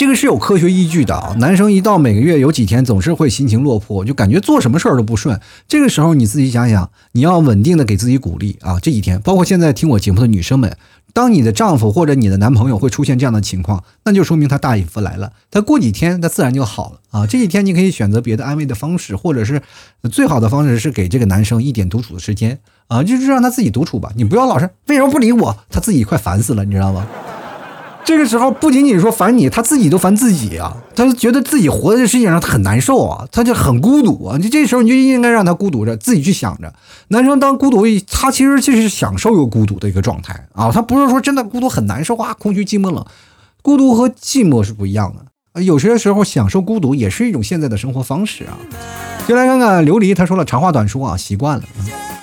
[0.00, 1.36] 这个是有科学依据的啊！
[1.40, 5.38] 男生一到每个月有几天总是会心情落魄，就感觉做什么事儿都不顺。
[5.68, 8.80] 这个时候你自己想想，你要稳定的给自己鼓励啊！
[8.80, 10.74] 这几天，包括现在听我节目的女生们，
[11.12, 15.34] 当你的丈夫或者你的男朋友会出现这样的情况，那就说明他大姨夫来了。
[15.50, 17.26] 他过几天他自然就好了啊！
[17.26, 19.60] 这几天你可以选择别的安慰的方式，或者是
[20.10, 24.10] 最好的方式是给这个男生一点独处的时间啊，就是让他自己独处吧。
[24.16, 27.06] 你不要老是为什么不理我，他自己快烦死了，你知道吗？
[28.10, 34.36] 这个时候不仅仅说烦你，他自己都烦自己啊，他觉得自己活在这世界上他很难受啊，他就很孤独啊。
[34.36, 36.74] 你这时候你就应该让他孤独着，自己去想着。
[37.06, 43.06] 男生当孤独，他其实就是享受有孤独的一个状态啊，他不是说真的孤独很难受啊，空虚寂寞冷。
[43.62, 45.14] 孤独和寂寞是不一样
[45.54, 48.58] 的，有些时候享受孤独也是一种现在的生活方式啊。
[49.28, 51.62] 就来看看琉璃，他说了长话短说啊，习惯了。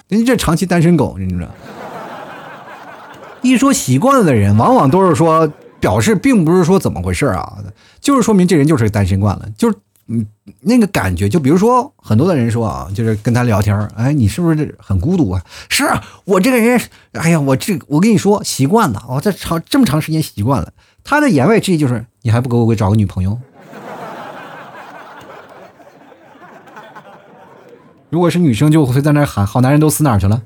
[0.09, 1.47] 人家这长期单身狗，你知道？
[3.41, 5.49] 一说习惯了的人，往往都是说
[5.79, 7.57] 表示并不是说怎么回事啊，
[7.99, 10.25] 就是说明这人就是单身惯了，就是嗯
[10.61, 11.29] 那个感觉。
[11.29, 15.41] 就比如说很多的人说啊，就是跟他聊天，哎，你是不是很孤独啊？
[15.69, 15.87] 是
[16.25, 16.79] 我这个人，
[17.11, 20.71] 哎呀，我这我跟你说习惯了，我这长这么长时间习惯了。
[21.03, 23.39] 他的言外之意就是，你还不给我找个女朋友？
[28.09, 30.41] 如果是女生，就会在那喊“好男人都死哪去了”。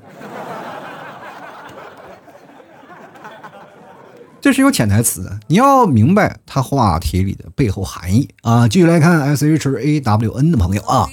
[4.42, 8.66] 这是有潜台词的，你要明白他话题里的背后含义啊。
[8.66, 11.08] 继续来看 S H A W N 的朋友啊，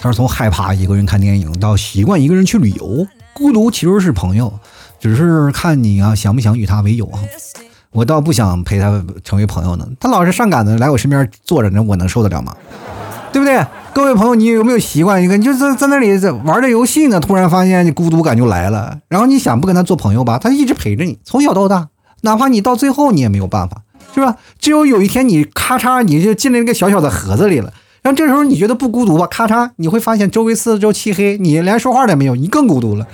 [0.00, 4.52] 他是从害怕一个人看电影到习惯一个人去旅游，孤独其实是朋友，
[4.98, 7.20] 只是看你啊想不想与他为友啊。
[7.92, 12.56] 我倒不想陪他成为朋友呢，他老是上赶着来我身边坐着，那我能受得了吗？
[13.32, 13.64] 对不对？
[13.92, 21.88] 各位朋友，你有没有习惯一个，你就在在那里在玩着游戏呢，突然发现你孤独感就来了，然后你想不跟他做朋友吧，他一直陪着你，从小到大，
[22.24, 23.82] 哪怕你到最后你也没有办法，
[24.14, 24.36] 是吧？
[24.58, 27.72] 只有有一天你咔嚓你就进了一个小小的盒子里了，
[28.02, 29.26] 然后这时候你觉得不孤独吧？
[29.26, 33.06] 咔嚓，你会发现周围四周漆黑，你连说话都没有，你更孤独了。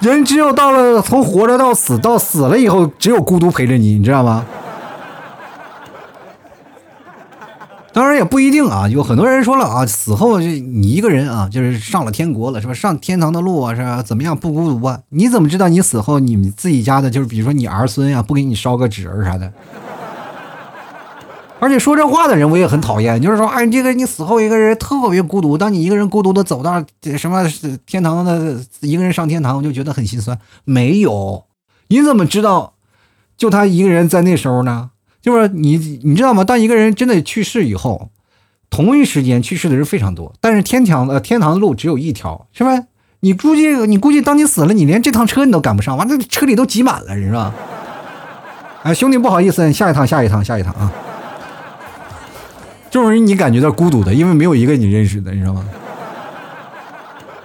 [0.00, 4.44] 人只有到了从活着到死，到死了以后，只有孤独陪着你，你知道吗？
[7.92, 12.72] 当然也不一定啊，有很多人说了啊，死后就你一个人啊，就是上了天国了，是吧？
[12.72, 14.02] 上天堂的路啊，是吧？
[14.02, 15.00] 怎么样不孤独啊？
[15.10, 19.52] 你怎么知道你死后你们自己家的，就是比如说你儿孙呀，不给你烧个纸儿啥的？
[21.60, 26.82] 而且说这话的人我也很讨厌，就是说，哎，这个你死后一个人特别孤独，当你一个人孤独的走到
[27.18, 27.46] 什么
[27.84, 30.38] 天堂的，一个人上天堂，我就觉得很心酸。
[30.64, 31.44] 没有，
[31.88, 32.72] 你怎么知道
[33.36, 34.91] 就他一个人在那时候呢？
[35.22, 36.44] 就是你，你知道吗？
[36.44, 38.10] 当一个人真的去世以后，
[38.68, 42.70] 同一时间去世的人非常多，但是天堂呃天堂的路只有一条，是吧？
[43.20, 47.54] 你估计你估计当你死了，你连这趟车你都赶不上，完了车里都挤满了，是吧？
[48.82, 50.92] 哎，兄弟，不好意思，下一趟，下一趟，下一趟啊。
[52.90, 55.64] 这种人你感觉到孤独的，因为没有一个你认识的，你知道吗？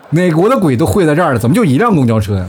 [0.09, 2.47] 哪国的鬼都会在这儿了，怎么就一辆公交车呀？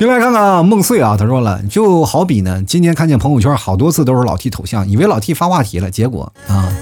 [0.00, 6.72] 进来看看啊，梦碎啊，他说了，就好比呢，今天看见朋友圈好多次都是老 T 头像，以为老 T 发话题了，结果啊，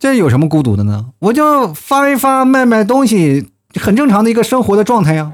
[0.00, 1.06] 这有什么孤独的呢？
[1.20, 3.50] 我就发一发卖卖东西，
[3.80, 5.30] 很正常的一个生活的状态呀。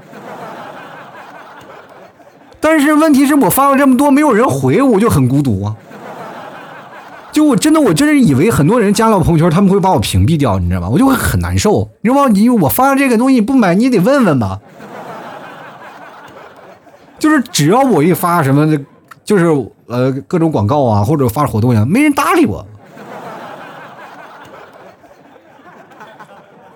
[2.59, 5.75] 但是问题是我发了这么多，没有人回，我就很孤独啊。
[7.31, 10.89] 就我真的，我真是以为很多人加了我朋友圈，他们会把我屏蔽掉，你知道吗？
[10.89, 12.29] 我就会很难受，你知道吗？
[12.31, 14.59] 你我发了这个东西不买，你得问问吧。
[17.17, 18.79] 就是只要我一发什么的，
[19.23, 19.45] 就是
[19.87, 22.65] 呃各种广告啊，或者发活动呀，没人搭理我。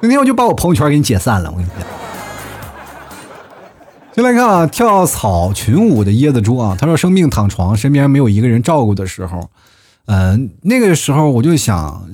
[0.02, 1.78] 那天我就把我朋友圈给你解散了，我跟你讲。
[4.16, 9.50] 先来看啊，跳草裙舞的椰子猪啊，他说生病躺床，身边没有一个人照顾的时候。
[10.06, 12.06] 嗯，那个时候我就想，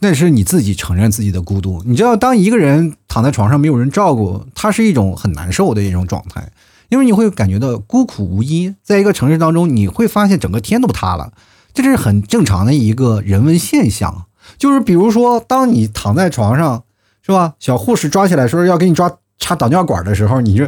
[0.00, 1.82] 那是你自己承认自己的孤独。
[1.86, 6.46] 你知道，当一个人躺在床上没有人照顾，他是一种很难受的一种状态，
[6.88, 8.74] 因为你会感觉到孤苦无依。
[8.82, 11.32] 在一个城市当中，你会发现整个天都塌了，
[11.74, 14.26] 这是很正常的一个人文现象。
[14.56, 16.84] 就是比如说，当你躺在床上，
[17.22, 17.54] 是吧？
[17.58, 20.66] 小护士抓起来说要给你抓插导尿管的时候，你就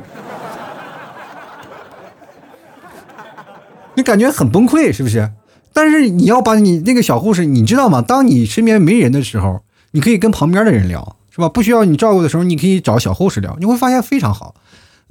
[3.94, 5.32] 你感觉很崩溃，是不是？
[5.72, 8.02] 但是你要把你那个小护士，你知道吗？
[8.02, 9.62] 当你身边没人的时候，
[9.92, 11.48] 你可以跟旁边的人聊，是吧？
[11.48, 14.54] 不需要你照顾的时候，你可以找小护士聊，你会发现非常好。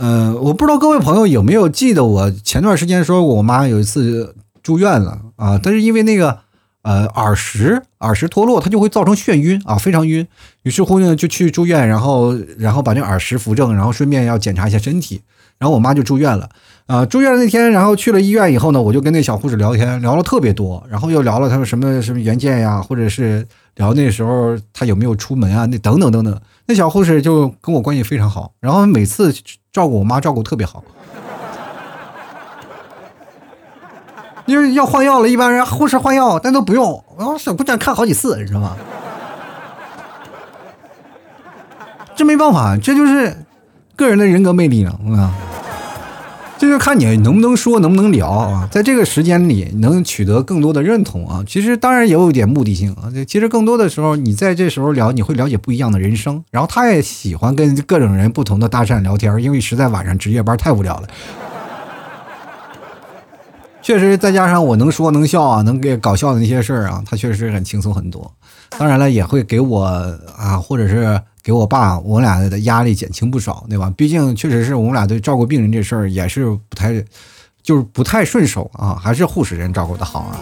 [0.02, 4.34] 嗯，我不知道各位朋友有没有记得我前段时间说，我妈有一次
[4.64, 6.40] 住院了啊，但是因为那个
[6.84, 10.26] 呃耳石耳石脱落，它就会造成眩晕啊，非常晕。
[10.64, 15.22] 于是乎呢，就去住院，然后然后把那耳石扶正，然后顺便要检查一下身体，
[15.58, 16.50] 然后我妈就住院了。
[16.86, 23.46] 啊，住院那天，然后去了医院以后呢，我就跟那小护士聊天，聊了特别多，然后又聊了他们什么什么原件呀，或者是
[23.76, 26.40] 聊那时候他有没有出门啊，那等等等等。
[26.70, 29.34] 那小护士就跟我关系非常好，然后每次
[29.72, 30.84] 照顾我妈照顾特别好。
[34.46, 38.78] 因为要换药了，一般人护士换药，但都不用，然后小姑娘看好几次，你知道吗？
[42.16, 43.36] 这没办法，这就是
[43.96, 45.18] 个人的人格魅力了，我这
[46.60, 48.68] 这就看你能不能说，能不能聊啊。
[48.70, 51.42] 在这个时间里，能取得更多的认同啊。
[51.48, 53.10] 其实当然也有一点目的性啊。
[53.26, 56.44] 其实更多的时候，你在这时候聊，你会了解不一样的人生。
[56.52, 61.08] 然后他也喜欢跟各种人不同的搭讪聊天，因为实在晚上值夜班太无聊了。
[63.82, 68.30] 确实，再加上我能说能笑啊，能给搞笑的那些事儿啊，他确实很轻松很多。
[68.78, 69.86] 当然了，也会给我
[70.38, 71.22] 啊，或者是。
[71.50, 73.92] 给我爸，我俩的压力减轻不少，对吧？
[73.98, 76.94] 毕竟确实是我们俩对照顾病人这事儿也是不太，
[77.64, 80.38] 就是不太顺手啊，还是护士人照顾的好啊。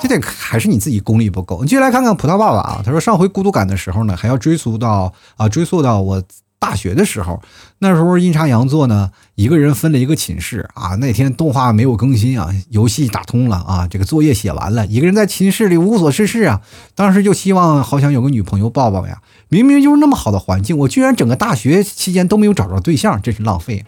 [0.00, 1.62] 这点还是你自己功力不够。
[1.62, 6.22] 你继续来看看葡萄爸爸啊，他说上回孤独感的时候呢，还要追溯到啊，追溯到我
[6.60, 7.42] 大学的时候，
[7.78, 10.94] 那时候阴差阳错呢，一个人分了一个寝室啊。
[10.96, 16.62] 那天动画没有更新啊，游戏打通了啊，这个作业写完了，一个人在寝室里无所事事啊。
[16.94, 19.20] 当时就希望好想有个女朋友抱抱呀。
[19.48, 23.84] 明明就是那么好的环境，我居然整个大学期间都没有找着对象，真是浪费。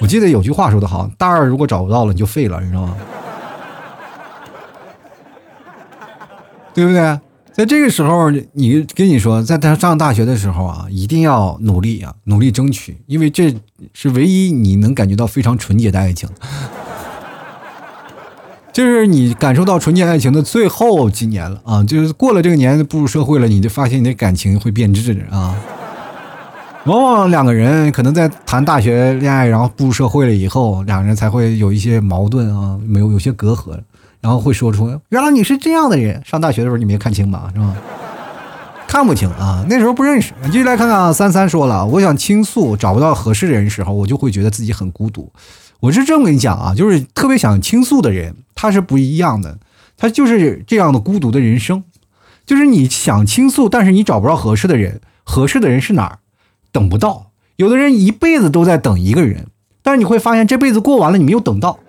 [0.00, 2.96] 我记得有句话说得好，大二如果找不到了，你就废了，你知道吗？
[6.74, 7.20] 对不对？
[7.52, 13.54] 在这个时候，你跟你说，在他上大学的时候啊，一定要努力啊，努力争取，因为这
[13.92, 16.26] 是唯一你能感觉到非常纯洁的爱情。
[18.72, 21.84] 就是你感受到纯洁爱情的最后几年了啊！
[21.84, 25.54] 就是过了这个年步入社会了，你就发现你的感情会变质啊。
[26.86, 33.78] 往往两个人可能在谈大学恋爱，然后步入社会了以后，两个人才会有一些矛盾啊，没有有些隔阂，
[34.22, 36.22] 然后会说出原来你是这样的人。
[36.24, 37.50] 上大学的时候你没看清吧？
[37.52, 37.76] 是吧？
[38.86, 40.32] 看不清啊，那时候不认识。
[40.46, 45.30] 继续来看看啊，三三说了，我想倾诉找不到合适的人时候，我就会觉得自己很孤独。
[45.80, 48.36] 我是这么跟你讲啊，就是特别想倾诉的人。
[48.54, 49.58] 他是不一样的，
[49.96, 51.82] 他就是这样的孤独的人生，
[52.46, 56.18] 就是你想倾诉，但是你找不着合适的人，合适的人是哪儿？
[56.70, 59.48] 等不到，有的人一辈子都在等一个人，
[59.82, 61.80] 但是你会发现这辈子过完了，你没有等到。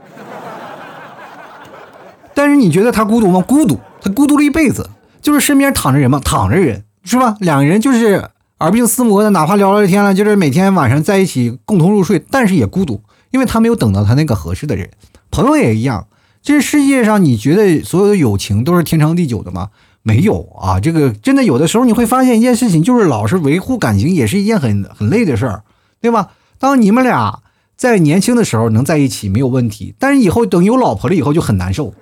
[2.34, 3.40] 但是你觉得他孤独吗？
[3.42, 4.90] 孤独，他孤独了一辈子，
[5.22, 6.20] 就是身边躺着人嘛？
[6.20, 7.36] 躺着人，是吧？
[7.40, 8.30] 两个人就是
[8.60, 14.90] 耳鬓厮磨的，哪怕聊了天了，就是每天晚上在一起共同入睡，但是也孤独，因为他没有等到他那个合适的人。
[15.32, 16.08] 朋友也一样。
[16.42, 19.70] 这世界上，你觉得所有的友情都是天长地久的吗？
[20.02, 20.78] 没有啊！
[20.78, 25.64] 这个真的有的时候你会发现一件事情，就是老是维护感情也是一件很很累的事儿，
[26.02, 26.32] 对吧？
[26.60, 27.40] 当你们俩
[27.78, 31.94] 在年轻的时候能在一起没有问题，但是以后等有老婆了以后就很难受。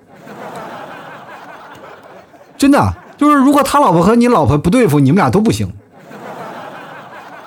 [2.61, 5.67] 真的，就是如果他老婆和你老婆不对付，你们俩都不行。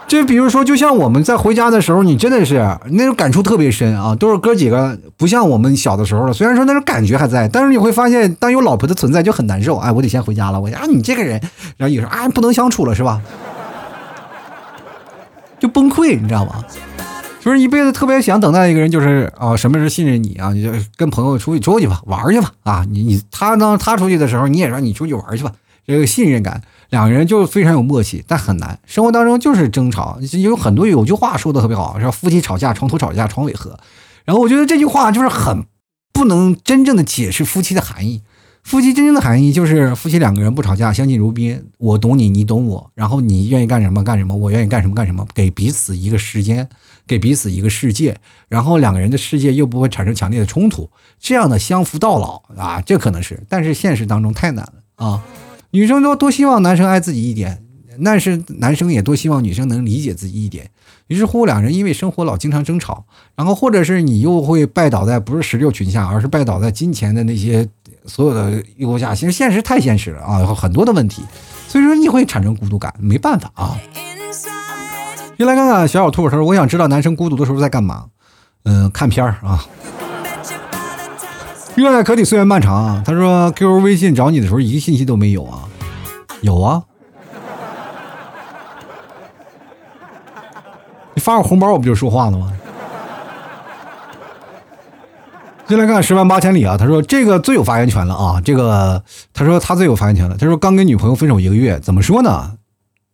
[0.08, 2.56] 就比如说，就像我们在回家的时候，你真的是
[2.90, 6.32] 那种感触特别深啊，都是哥几个，不像我们小的时候了。
[6.32, 9.76] 虽然说那种感觉还在，但是你会发现，当有老婆的存在就很难受。
[9.76, 10.60] 哎，我得先回家了。
[10.60, 11.40] 我啊，你这个人，
[11.76, 13.20] 然后有时候啊，不能相处了，是吧？
[15.60, 16.56] 就崩溃，你知道吗？
[17.44, 20.54] 就是一辈子特别想等待一个人，就是啊，什么时候信任你啊？
[20.54, 22.86] 你就跟朋友出去出去吧，玩去吧啊！
[22.88, 25.52] 你你他当他出去的时候，你也让你出去玩去吧，
[25.86, 26.62] 这个信任感。
[26.88, 28.78] 两个人就非常有默契，但很难。
[28.86, 33.78] 生活当中就是争吵，有很多有句话说的特别好，说夫妻吵架，床头吵架床尾和。
[34.24, 35.66] 然后我觉得这句话就是很
[36.14, 38.22] 不能真正的解释夫妻的含义。
[38.62, 46.66] 夫妻真正的含义就是夫妻两个人不吵架，相敬如宾，我懂你，你懂我，然后你愿意干什么干什么，我愿意干什么干什么，给彼此一个时间，
[47.06, 48.16] 给彼此一个世界，
[48.48, 55.22] 然后两个人的世界又不会产生强烈的冲突，这样的相扶到老啊，这可能是，但是现实当中太难了啊。
[55.70, 57.62] 女生都多希望男生爱自己一点，
[58.04, 60.70] 但是男生也多希望女生能理解自己一点。
[61.08, 67.68] 于是乎，两人因为生活老经常争吵，然后或者是你又会拜倒在不是石榴裙下，而是拜倒在金钱的那些
[68.06, 69.14] 所有的诱惑下。
[69.14, 71.22] 其实现实太现实了啊，有很多的问题，
[71.68, 73.78] 所以说你会产生孤独感，没办法啊。
[75.36, 78.04] 先来看看小小兔，他说：“我想知道男生孤独的时候在干嘛？
[78.64, 79.64] 嗯，看片儿啊。”
[81.74, 83.02] 热爱可抵岁月漫长啊！
[83.04, 85.64] 他说：“QQ、微信找你的时候，一个信息都没有啊？
[86.40, 86.84] 有啊？
[91.14, 92.52] 你发个红包，我不就说话了吗？”
[95.66, 96.76] 进来看十万八千里啊！
[96.76, 98.40] 他说：“这个最有发言权了啊！
[98.44, 100.36] 这个，他说他最有发言权了。
[100.38, 102.52] 他说刚跟女朋友分手一个月，怎么说呢？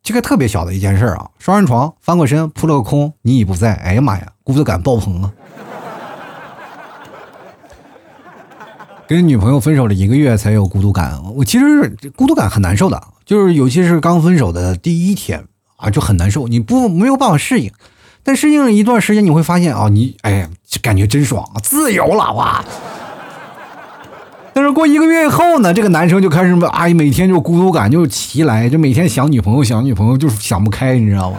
[0.03, 3.75] 这个特别小的一件事啊，双人床，翻过身，扑了个空，你已不在。
[3.75, 5.33] 哎呀妈呀，孤独感爆棚啊！”
[9.07, 15.45] 跟女朋友分手了一个月才有孤独感，我其实孤独感很难受的，就是尤其是刚分手的第一天
[15.77, 17.71] 啊，就很难受，你不没有办法适应，
[18.23, 20.49] 但适应了一段时间，你会发现啊，你哎呀，
[20.81, 22.65] 感觉真爽，自由了哇！
[24.53, 31.39] 但是过一个月以后呢，这个男生就开始哎，每天就孤独感就袭来，就每天想女朋友，想女朋友，就是想不开，你知道吗？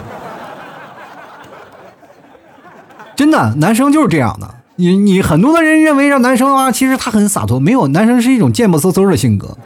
[3.14, 4.54] 真的，男生就是这样的。
[4.76, 9.56] 你你很多的人认为让男生啊，其实他很洒脱，没有，男生是一种贱不嗖嗖的性格。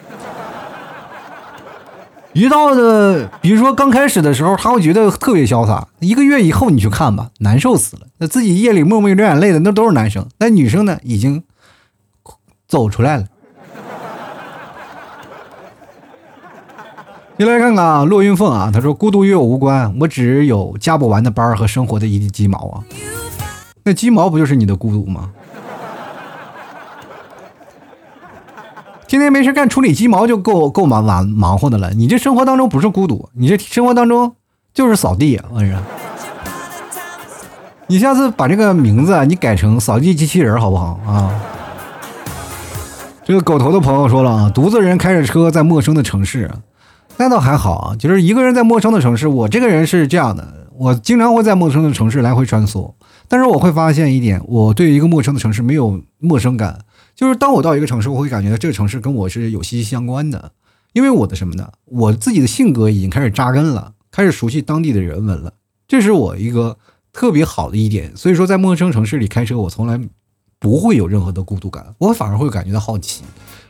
[2.33, 5.87] 一到的，比如说刚开始的时候，他会觉得特别潇洒。
[6.01, 8.03] 一个月以后，你去看吧，难受死了。
[8.19, 10.27] 那自己夜里默默流眼泪的，那都是男生。
[10.39, 11.45] 那女生呢，已经
[12.69, 13.25] 走出来了。
[17.39, 22.81] 你来看看啊，骆云凤啊，他说：“孤独与我无关，我只有加不完的班和生活的一地鸡毛啊。”
[23.85, 25.31] 那鸡毛不就是你的孤独吗？
[29.07, 31.91] 天天没事干处理鸡毛就够够忙忙忙活的了。
[31.91, 34.35] 你这生活当中不是孤独，你这生活当中
[34.73, 35.39] 就是扫地。
[35.51, 35.79] 我跟你说，
[37.87, 41.31] 你下次把这个名字啊你改成扫地机器人好不好啊？
[43.25, 46.51] 这个狗头的朋友说了啊，独自人开着车在陌生的城市，
[47.19, 49.27] 那倒还好啊，就是一个人在陌生的城市。
[49.27, 52.93] 我这个人是这样的，我经常会在陌生的城市来回穿梭。
[53.29, 56.79] 但是我会发现一点，我对一个陌生的城市没有陌生感。
[57.15, 60.53] 就是当我到一个城市，我会感觉到这个城市跟我是有息息相关的，
[60.93, 61.71] 因为我的什么呢？
[61.87, 65.55] 我自己的性格已经开始扎根了，开始熟悉当地的人文了，
[65.89, 66.77] 这是我一个
[67.13, 68.15] 特别好的一点。
[68.15, 69.99] 所以说，在陌生城市里开车，我从来
[70.59, 73.23] 不会有任何的孤独感，我反而会感觉到好奇。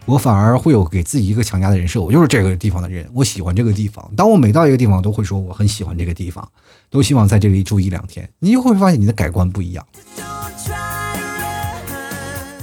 [0.08, 4.08] 我反而会有给自己一个强加的人设，我就是这个地方的人，我喜欢这个地方。
[4.16, 6.48] 当我每到一个地方，都会说我很喜欢这个地方，
[6.88, 8.28] 都希望在这里住一两天。
[8.38, 9.84] 你就会发现你的改观不一样。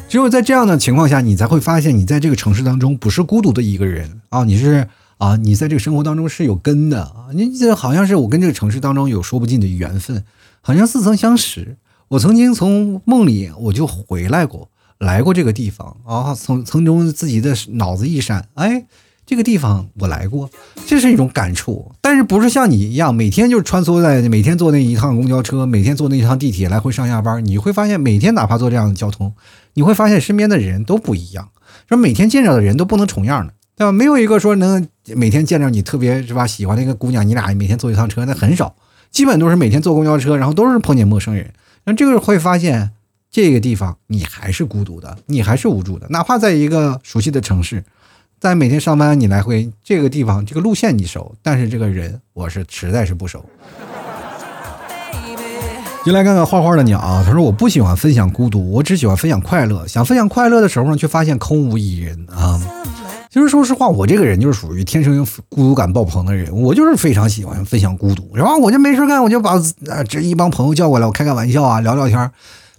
[0.08, 4.88] 只有在这样的情况下，你才会发现你在这个城市当中不是孤独的一个人啊，你是
[5.18, 7.28] 啊，你在这个生活当中是有根的啊。
[7.34, 10.24] 你这好像是我跟这个城市当中有说不尽的缘分，
[10.62, 11.76] 好像似曾相识。
[12.08, 14.70] 我曾经从梦里我就回来过。
[15.04, 18.86] 来过这个地方啊，从从中自己的脑子一闪，哎，
[19.26, 20.50] 这个地方我来过，
[20.88, 21.92] 这是一种感触。
[22.02, 27.44] 但是不是像你一样，每天就穿梭在，每天坐那一趟公交车，每天坐那一趟地铁来回上下班。
[27.46, 29.34] 你会发现，每天哪怕坐这样的交通，
[29.74, 31.50] 你会发现身边的人都不一样。
[31.90, 33.92] 说每天见着的人都不能重样的，对吧？
[33.92, 38.76] 没有一个说能每天见着你特别是吧喜欢那个姑娘，你俩每天坐一趟车，那很少，
[39.12, 41.54] 基本都是每天坐公交车，然后都是碰见陌生人。
[41.84, 42.92] 那这个会发现。
[43.34, 46.06] 这个地方你还是孤独的，你还是无助的。
[46.12, 47.84] 哪怕在一个熟悉的城市，
[48.40, 53.44] 在每天上班你来回这个地方，这个路线你熟，但是这个人我是实在是不熟。
[56.06, 59.88] 就来看看画画的鸟，啊他说我不喜欢分享孤独，我只喜欢分享快乐。
[59.88, 62.62] 想分享快乐的时候呢，却发现空无一人啊。
[63.32, 68.36] 其实说实话，我这个人就是属于天生孤独感爆棚的人，我就是非常喜欢分享孤独。
[68.36, 69.54] 然后我就没事干，我就把
[69.90, 72.32] 啊这一帮朋友叫过来，我开开玩笑啊，聊聊天。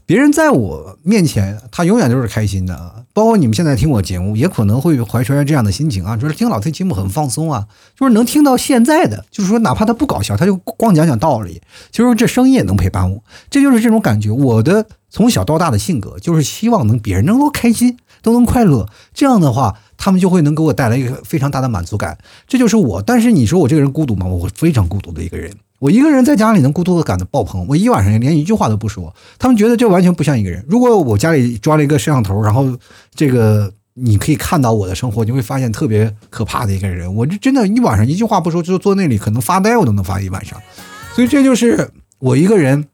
[0.07, 2.97] 别人在我面前，他永远都是开心的啊！
[3.15, 7.67] 包括你们现在听我节目，也可能会怀揣着这样的心情啊，就是听老 T 节目很放松啊，
[7.99, 14.31] 就是能听到现在的，就是说哪怕他不搞笑，他就光讲讲道理，其实这声音也能陪伴我，这就是这种感觉。
[14.31, 23.01] 我的从小到大的性格就是希望能别人能够开心，都能快乐，这样的话，他们就会能给我带来一个非常大的满足感，这就是我。
[23.01, 24.27] 但是你说我这个人孤独吗？
[24.27, 25.51] 我非常孤独的一个人。
[25.81, 30.65] 我一个人在家里能孤独的感到爆棚，我一晚上连一句话都不说，他们觉得这完全不像一个人。
[30.69, 32.67] 如果我家里装了一个摄像头，然后
[33.15, 37.13] 这个你可以看到我的生活，你会发现特别可怕的一个人。
[37.15, 40.59] 我这真的，一晚上一句话不说，就坐那里可能发呆，我都能发一晚上。
[41.15, 42.87] 所以这就是我一个人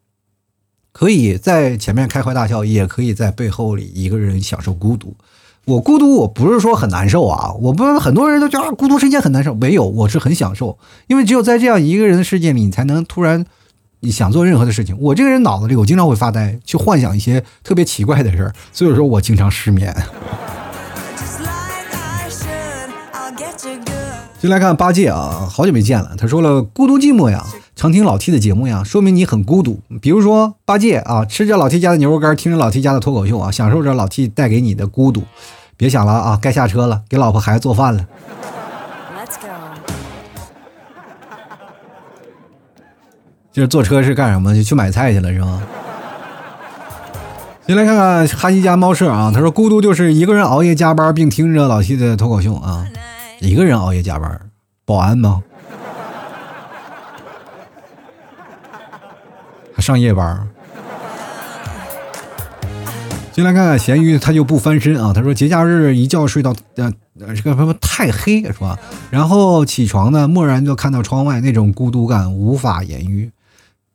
[0.93, 5.15] 可以在前面开怀大笑，也可以在背后里一个人享受孤独。
[5.67, 7.53] 我孤独，我不是说很难受啊！
[7.61, 13.45] 我不，很多人都觉得孤独是一件很难受，没有，我是很享受，因为只有在这样一个人的世界里，你才能突然
[14.01, 14.97] 你想做任何的事情。
[14.99, 19.95] 我这个人脑子里，我经常会发呆，去幻想一些特别奇怪的事儿，所以说我经常失眠。
[24.41, 27.45] 就来看八戒啊，好久没见了，他说了孤独寂寞呀，
[27.81, 29.81] 常听老 T 的节目呀，说明你很孤独。
[30.03, 35.23] 比如说八戒啊，吃着老 T 家的牛肉干，听着老 T 家的脱口秀啊，享受着老 T 带给你的孤独。
[35.79, 38.07] 别想了啊，该下车了，给老婆孩子做饭了。
[39.17, 39.49] Let's go
[43.51, 44.55] 就是坐车是干什么？
[44.55, 45.63] 就去买菜去了是吗？
[47.67, 52.87] 先来看看哈西家猫舍啊，他说孤独就是一个人熬夜加班，并听着老 T 的脱口秀啊，
[53.39, 54.39] 一个人熬夜加班，
[54.85, 55.43] 保安吗？
[59.81, 60.49] 上夜班？
[63.33, 65.13] 进来看看咸鱼，他就不翻身啊。
[65.15, 68.79] 他说节假日一觉睡到呃这个什么太黑是吧？
[69.11, 73.31] 然后起床呢，蓦然就看到窗外那种孤独感无法言喻，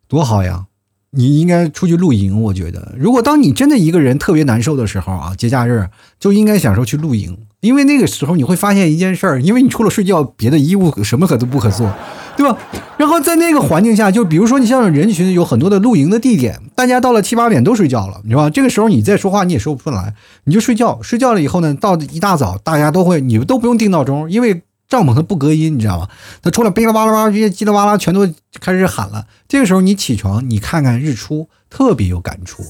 [0.08, 0.66] 多好呀！
[1.12, 11.94] 你应该出去露营，我觉得，如果当你真的一个人特别难受的时候啊，节假日就应该享受去露营，因为那个时候你会发现一件事儿，因为你除了睡觉，别的衣物什么可都不可做，
[12.36, 12.58] 对吧？
[12.98, 18.50] 然后在那个环境下，就比如说你像人群有很多的露营的地点，大家到了七八点都睡觉了，你知道吧？
[18.50, 20.14] 这个时候你再说话你也说不出来，
[20.46, 21.00] 你就睡觉。
[21.02, 26.08] 睡觉了以后呢，到一大早大家都会，你们都不用定闹钟，因为帐篷它不隔音，你知道吗？
[26.42, 28.28] 它出来哔啦吧啦吧这些叽里哇啦全都
[28.60, 29.26] 开始喊了。
[29.48, 32.64] 这个时候你起床，你看看日出，特别有感触。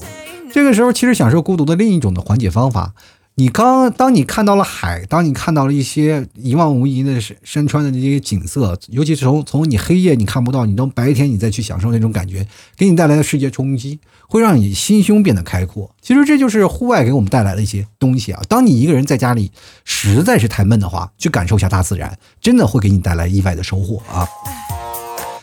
[0.52, 2.92] 这个时候其实享受孤独的另一种的缓解方法。
[3.38, 15.94] 你刚当你看到了海，当你看到了一些一望无垠的山山川的这些景色，尤其是从从你黑夜你看不到，你到白天你再去享受那种感觉，给你带来的世界冲击，会让你心胸变得开阔。
[16.00, 18.40] 其实这就是户外给我们带来的一些东西啊。
[18.48, 19.52] 当你一个人在家里
[19.84, 24.26] 实在是太闷的话，去感受一下大自然，真的会给你带来意外的收获啊。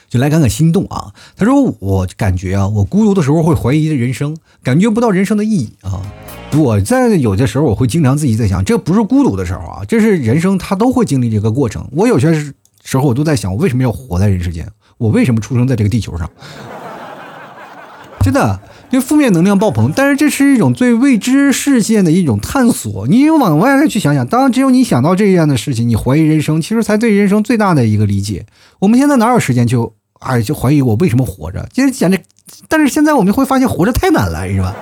[0.09, 1.13] 就来感感心动啊！
[1.35, 6.01] 他说：“我感觉啊，我孤独的时候会怀疑人生，感觉不到人生的意义啊。
[6.57, 11.87] 我在有的时候，我会经常自己在想，这不是孤独的时候啊，这是人生，他都会经历这个过程。
[11.91, 12.33] 我有些
[12.83, 14.67] 时候，我都在想，我为什么要活在人世间？
[14.97, 16.29] 我为什么出生在这个地球上？
[18.21, 18.59] 真的，
[18.91, 23.07] 因为负面能量爆棚，但是这是一种最未知事件的一种探索。
[23.07, 28.45] 你往外去想想，当然只有你想到这样的事情，你怀疑人生，其实才对人生最大的一个理解。
[28.79, 29.77] 我们现在哪有时间去？”
[30.23, 31.67] 哎，就怀疑我为什么活着。
[31.73, 32.17] 今天讲这，
[32.69, 34.73] 但是现在我们会发现活着太难了，是吧？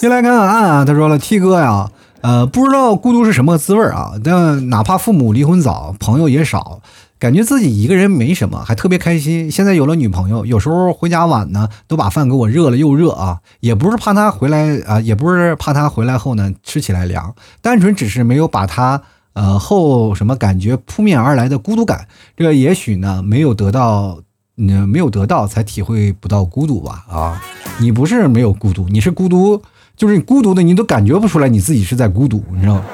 [0.00, 1.90] 进来看看啊，他说了：“T 哥呀，
[2.22, 4.12] 呃，不知道孤独是什么滋味啊？
[4.24, 6.80] 但哪怕父母离婚早，朋友也少，
[7.18, 9.50] 感觉自己一个人没什么，还特别开心。
[9.50, 19.02] 现在有了女朋友，有时候回家晚呢，都把饭给我热了又热啊，也不是怕她回来啊，也不是怕她回来后呢吃起来凉，单纯只是没有把她。”
[19.34, 24.18] 呃，后什么感觉扑面而来的孤独感，这个也许呢没有得到，
[24.56, 27.04] 嗯，没有得到才体会不到孤独吧？
[27.08, 27.42] 啊，
[27.78, 29.62] 你不是没有孤独，你是孤独，
[30.00, 32.84] 就是你孤独的，你都感觉不出来你自己是在孤独，你知道吗？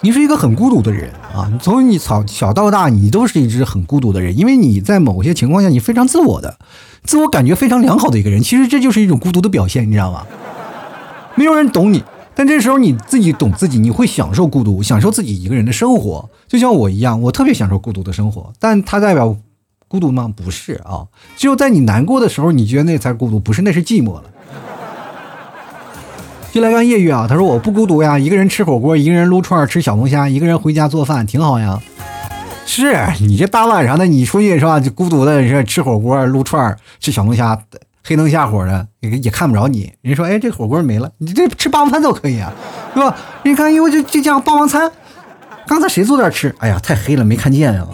[0.00, 1.48] 你是一个很孤独的人啊！
[1.62, 6.58] 从你小小到大，你都是一只很孤独的人，因为你在某些情况下，你非常自我的，
[7.04, 10.26] 自我感觉非常良好的一个人，其实这就是一种孤独的表现，你知道吗？
[11.36, 12.02] 没有人懂你。
[12.34, 18.52] 但这时候你自己懂自己，你会享受孤独，享受自己一个人的生活，就像我一样，我特别享受孤独的生活。
[18.58, 19.36] 但它代表
[19.86, 20.28] 孤独吗？
[20.34, 24.24] 不是啊，只有在你难过的时候，你觉得那才孤独，不是那是寂寞了。
[26.56, 31.78] 就来看夜月啊，他说我不孤独呀，一个人吃火锅，一个人撸串吃小龙虾，一个人回家做饭，挺好呀。
[32.64, 34.80] 是你这大晚上的，你出去是吧？
[34.80, 37.60] 就孤独的是吃火锅、撸串吃小龙虾。
[38.02, 42.50] 黑灯瞎火的也也看不着你，人说哎这火锅没了，你这吃霸王餐都可以啊，
[42.94, 43.14] 是吧？
[43.42, 44.90] 你看，因为这这家霸王餐，
[45.66, 46.54] 刚才谁坐这吃？
[46.60, 47.86] 哎呀，太黑了，没看见呀。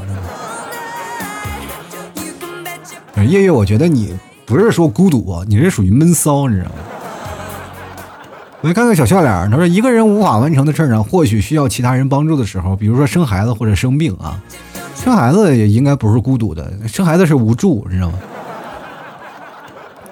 [3.27, 6.77] 夜月，我觉得你不是说孤独啊，你是属于闷骚，你知道吗？
[8.63, 14.41] 我看看小笑脸，他说一个人无法完成的事儿呢，或许需要其他人帮助的时候，比如说生孩子或者生病啊，
[14.95, 18.15] 生孩子也应该不是孤独的，生孩子是无助，你知道吗？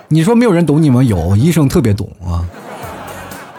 [0.08, 1.00] 你说没有人懂你吗？
[1.00, 2.42] 有医生特别懂啊！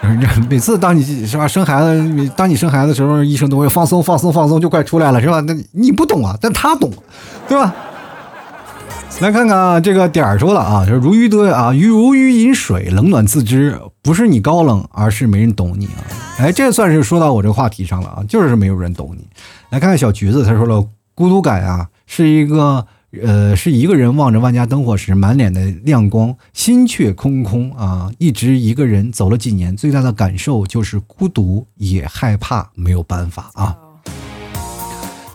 [0.50, 5.40] 每次当你是吧生孩子，当你生孩子的时候，医生都会放松放松放松，就快出来了是吧？
[5.40, 6.90] 那你不懂啊，但他懂，
[7.48, 7.74] 对吧？
[9.20, 16.02] 来看看啊这个点儿说了啊，说如鱼得啊，如鱼饮水，冷暖自知，不是你高冷，而是没人懂你啊！
[16.38, 19.24] 哎，这算是说到我这个话题上了啊，就是没有人懂你。
[19.70, 20.84] 来看看小橘子，他说了，
[21.14, 22.86] 孤独感啊，是一个。
[23.22, 28.10] 呃，是一个人望着万家灯火时，满脸的亮光，心却空空啊！
[28.16, 33.76] 一直一个人走了几年，最大的感受就是孤独，也害怕，没有办法啊！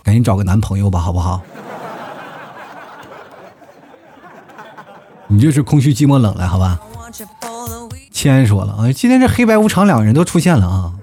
[0.02, 1.40] 赶紧找个男朋友吧，好不好？
[5.28, 6.80] 你就是空虚、寂寞、冷了，好吧？
[8.12, 10.94] 谦说了啊，今天这黑白无常两个人都出现了啊！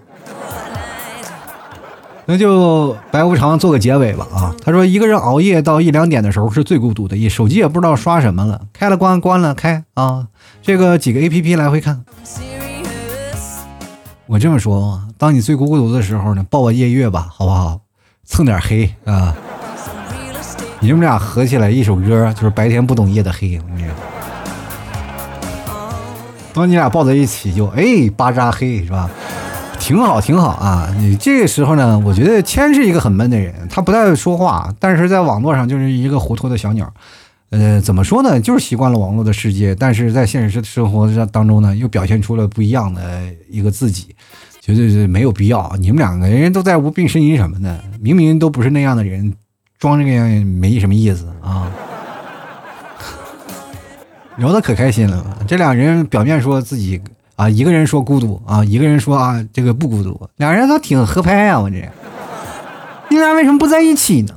[2.27, 4.55] 那就白无常做个结尾吧啊！
[4.65, 10.27] 他说，一个人熬夜到一两点的时候是最孤独的，也手机也不知道刷什么了，开了关，关了开啊！
[10.63, 12.05] 这个几个 A P P 来回看。
[14.27, 17.81] 我这么说，当你最孤独的时候呢，抱抱夜月吧，好不好？
[18.25, 19.37] 蹭点黑啊！
[20.85, 23.59] 你们俩合起来一首歌，就是白天不懂夜的黑。
[26.53, 27.83] 当你俩抱在一起，就哎
[28.15, 29.09] 巴扎黑是吧？
[29.81, 30.95] 挺好，挺好啊！
[30.99, 36.93] 你这个时候呢，我觉得谦是一个很闷的人，他不太说话，但是在网络上就是一个活脱的小鸟。
[37.49, 38.39] 呃，怎么说呢？
[38.39, 44.15] 就是习惯了网络的世界，但是在现实生活当中呢，又表现出了不一样的一个自己，
[44.61, 45.75] 绝对是没有必要。
[45.81, 49.33] 你们两个人都在无病呻吟什么的，明明都不是那样的人，
[49.85, 51.71] 装这个样没什么意思啊！
[54.39, 56.99] 聊的可开心了，这俩人表面说自己。
[57.37, 61.87] 啊，一个人说孤独啊，一个人说啊，这个不孤独，两人都挺合拍啊，我这，
[63.11, 64.35] 你俩为什么不在一起呢？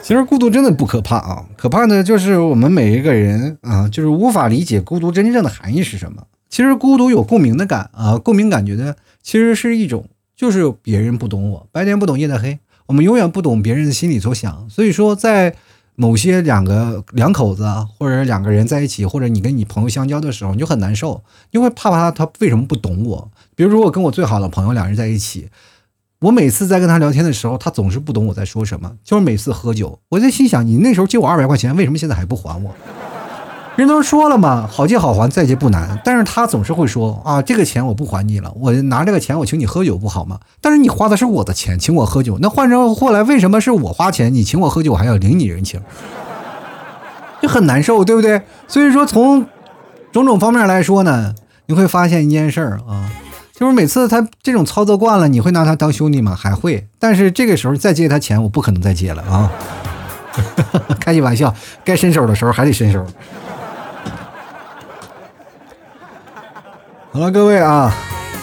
[0.00, 6.22] 其实孤独真的不可怕啊，可怕的就是我们每一个人啊，就是无法理解孤独真正的含义是什么。
[6.48, 10.06] 其实孤独有共鸣的感啊，共鸣感觉的其实是一种，
[10.44, 14.68] 就是别人不懂我，白天不懂夜的黑，我们永远不懂别人的心里所想。
[14.68, 15.56] 所以说，在
[15.94, 17.66] 某些两个两口子
[17.96, 21.22] 或者两个人在一起，或者你跟你朋友相交的时候，你就很难受，
[21.52, 23.30] 你会怕怕他为什么不懂我？
[23.56, 25.48] 比如说我跟我最好的朋友两人在一起。
[26.20, 28.98] 我每次在跟他聊天的时候，他总是不懂我在说什么。
[29.02, 32.74] 就是每次喝酒，我在心想：你那时候借我二百块钱，为什么现在还不还我？
[33.76, 36.00] 人都说了嘛，好借好还，再借不难。
[36.04, 40.38] 但是他总是会说：啊，这个钱我不还你了，我拿这个钱我请你喝酒不好吗？
[40.60, 45.80] 但是你花的是我的钱，请我喝酒，那换成后来为什么是我花钱，你请我喝酒还要领你人情？
[47.42, 48.42] 就很难受，对不对？
[48.68, 49.44] 所以说，从
[50.12, 51.34] 种种方面来说呢，
[51.66, 53.10] 你会发现一件事儿啊。
[53.54, 56.34] 就是每次他这种操作惯了，你会拿他当兄弟吗？
[56.34, 59.50] 还会，但是这个时候再借他钱，我不可能再借了啊！
[60.98, 61.54] 开句玩笑，
[61.84, 63.04] 该伸手的时候还得伸手。
[67.14, 67.94] 好了，各位啊，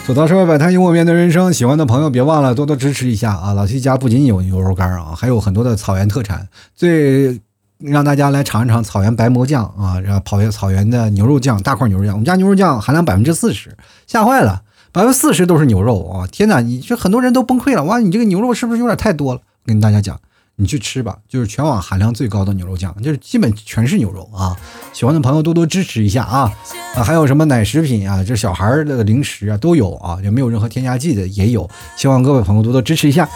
[0.06, 1.52] 吐槽社会百态，幽默面对人生。
[1.52, 3.52] 喜欢的朋友别忘了多多支持一下啊！
[3.52, 7.38] 老 T 家不仅有牛肉干啊，还有很多的草原特产，最
[7.76, 14.62] 让大家来尝一尝草原白馍酱啊，然后草原草原的牛肉酱，大块牛肉酱，我们家牛肉酱含量百分之四十，吓坏了。
[14.90, 16.26] 百分之四十都是牛肉啊！
[16.32, 17.98] 天哪，你这很多人都崩溃了哇！
[17.98, 19.40] 你这个牛肉是不是有点太多了？
[19.66, 20.18] 跟大家讲，
[20.56, 24.56] 你去吃吧，就是全网含量最高的牛肉酱，就是基本全是牛肉啊！
[24.92, 26.52] 喜欢的朋友多多支持一下啊！
[26.94, 33.28] 啊，还有什么奶食品啊，这小孩的零食啊都有啊，也没有任何添加剂的也有，希望各位朋友多多支持一下。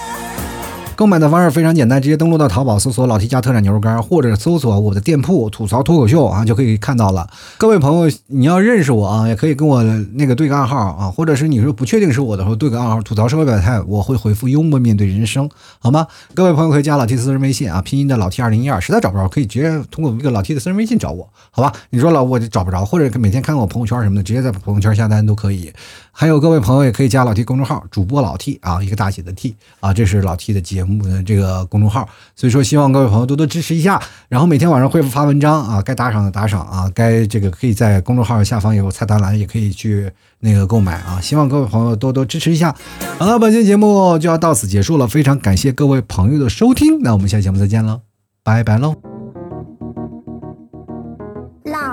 [0.96, 7.28] 购买的方式非常简单，直接登录到淘宝搜索“老 T 家特产牛肉干”，或者搜索我的店铺“吐槽脱口秀”啊，就可以看到了。
[7.58, 9.82] 各位朋友，你要认识我啊，也可以跟我
[10.14, 15.46] 那个对个暗号啊，或者是你说不确定是我的时候，对个暗号，吐槽社会百态，我会回复幽默面对人生，
[15.80, 16.06] 好吗？
[16.32, 21.70] 各位朋友可以加老 T 私人微信啊，拼音的老 T 二零一二，实在找不着可以直接通过一个老 T 的私人微信找我，好吧？
[21.90, 25.70] 你说老我就找不着，或者每天看看我朋友圈什么的，直接在朋友圈下单都可以。
[26.18, 34.02] 还有各位朋友也可以加老 T 公众号，主播老 T 啊，一个大写的 T 啊，这是老 T 的节目的这个公众号，所以说希望各位朋友多多支持一下。
[34.30, 40.10] 然后每天晚上会发文章啊，该打赏的打赏啊，该这个可以在公众号下方有菜单栏，也可以去
[40.40, 41.20] 那个购买啊。
[41.20, 42.74] 希望各位朋友多多支持一下。
[43.18, 48.00] 好了，本期节目就要到此结束了，非常感谢各位朋友的收听，那我们下期节目再见了，
[48.42, 49.15] 拜拜喽。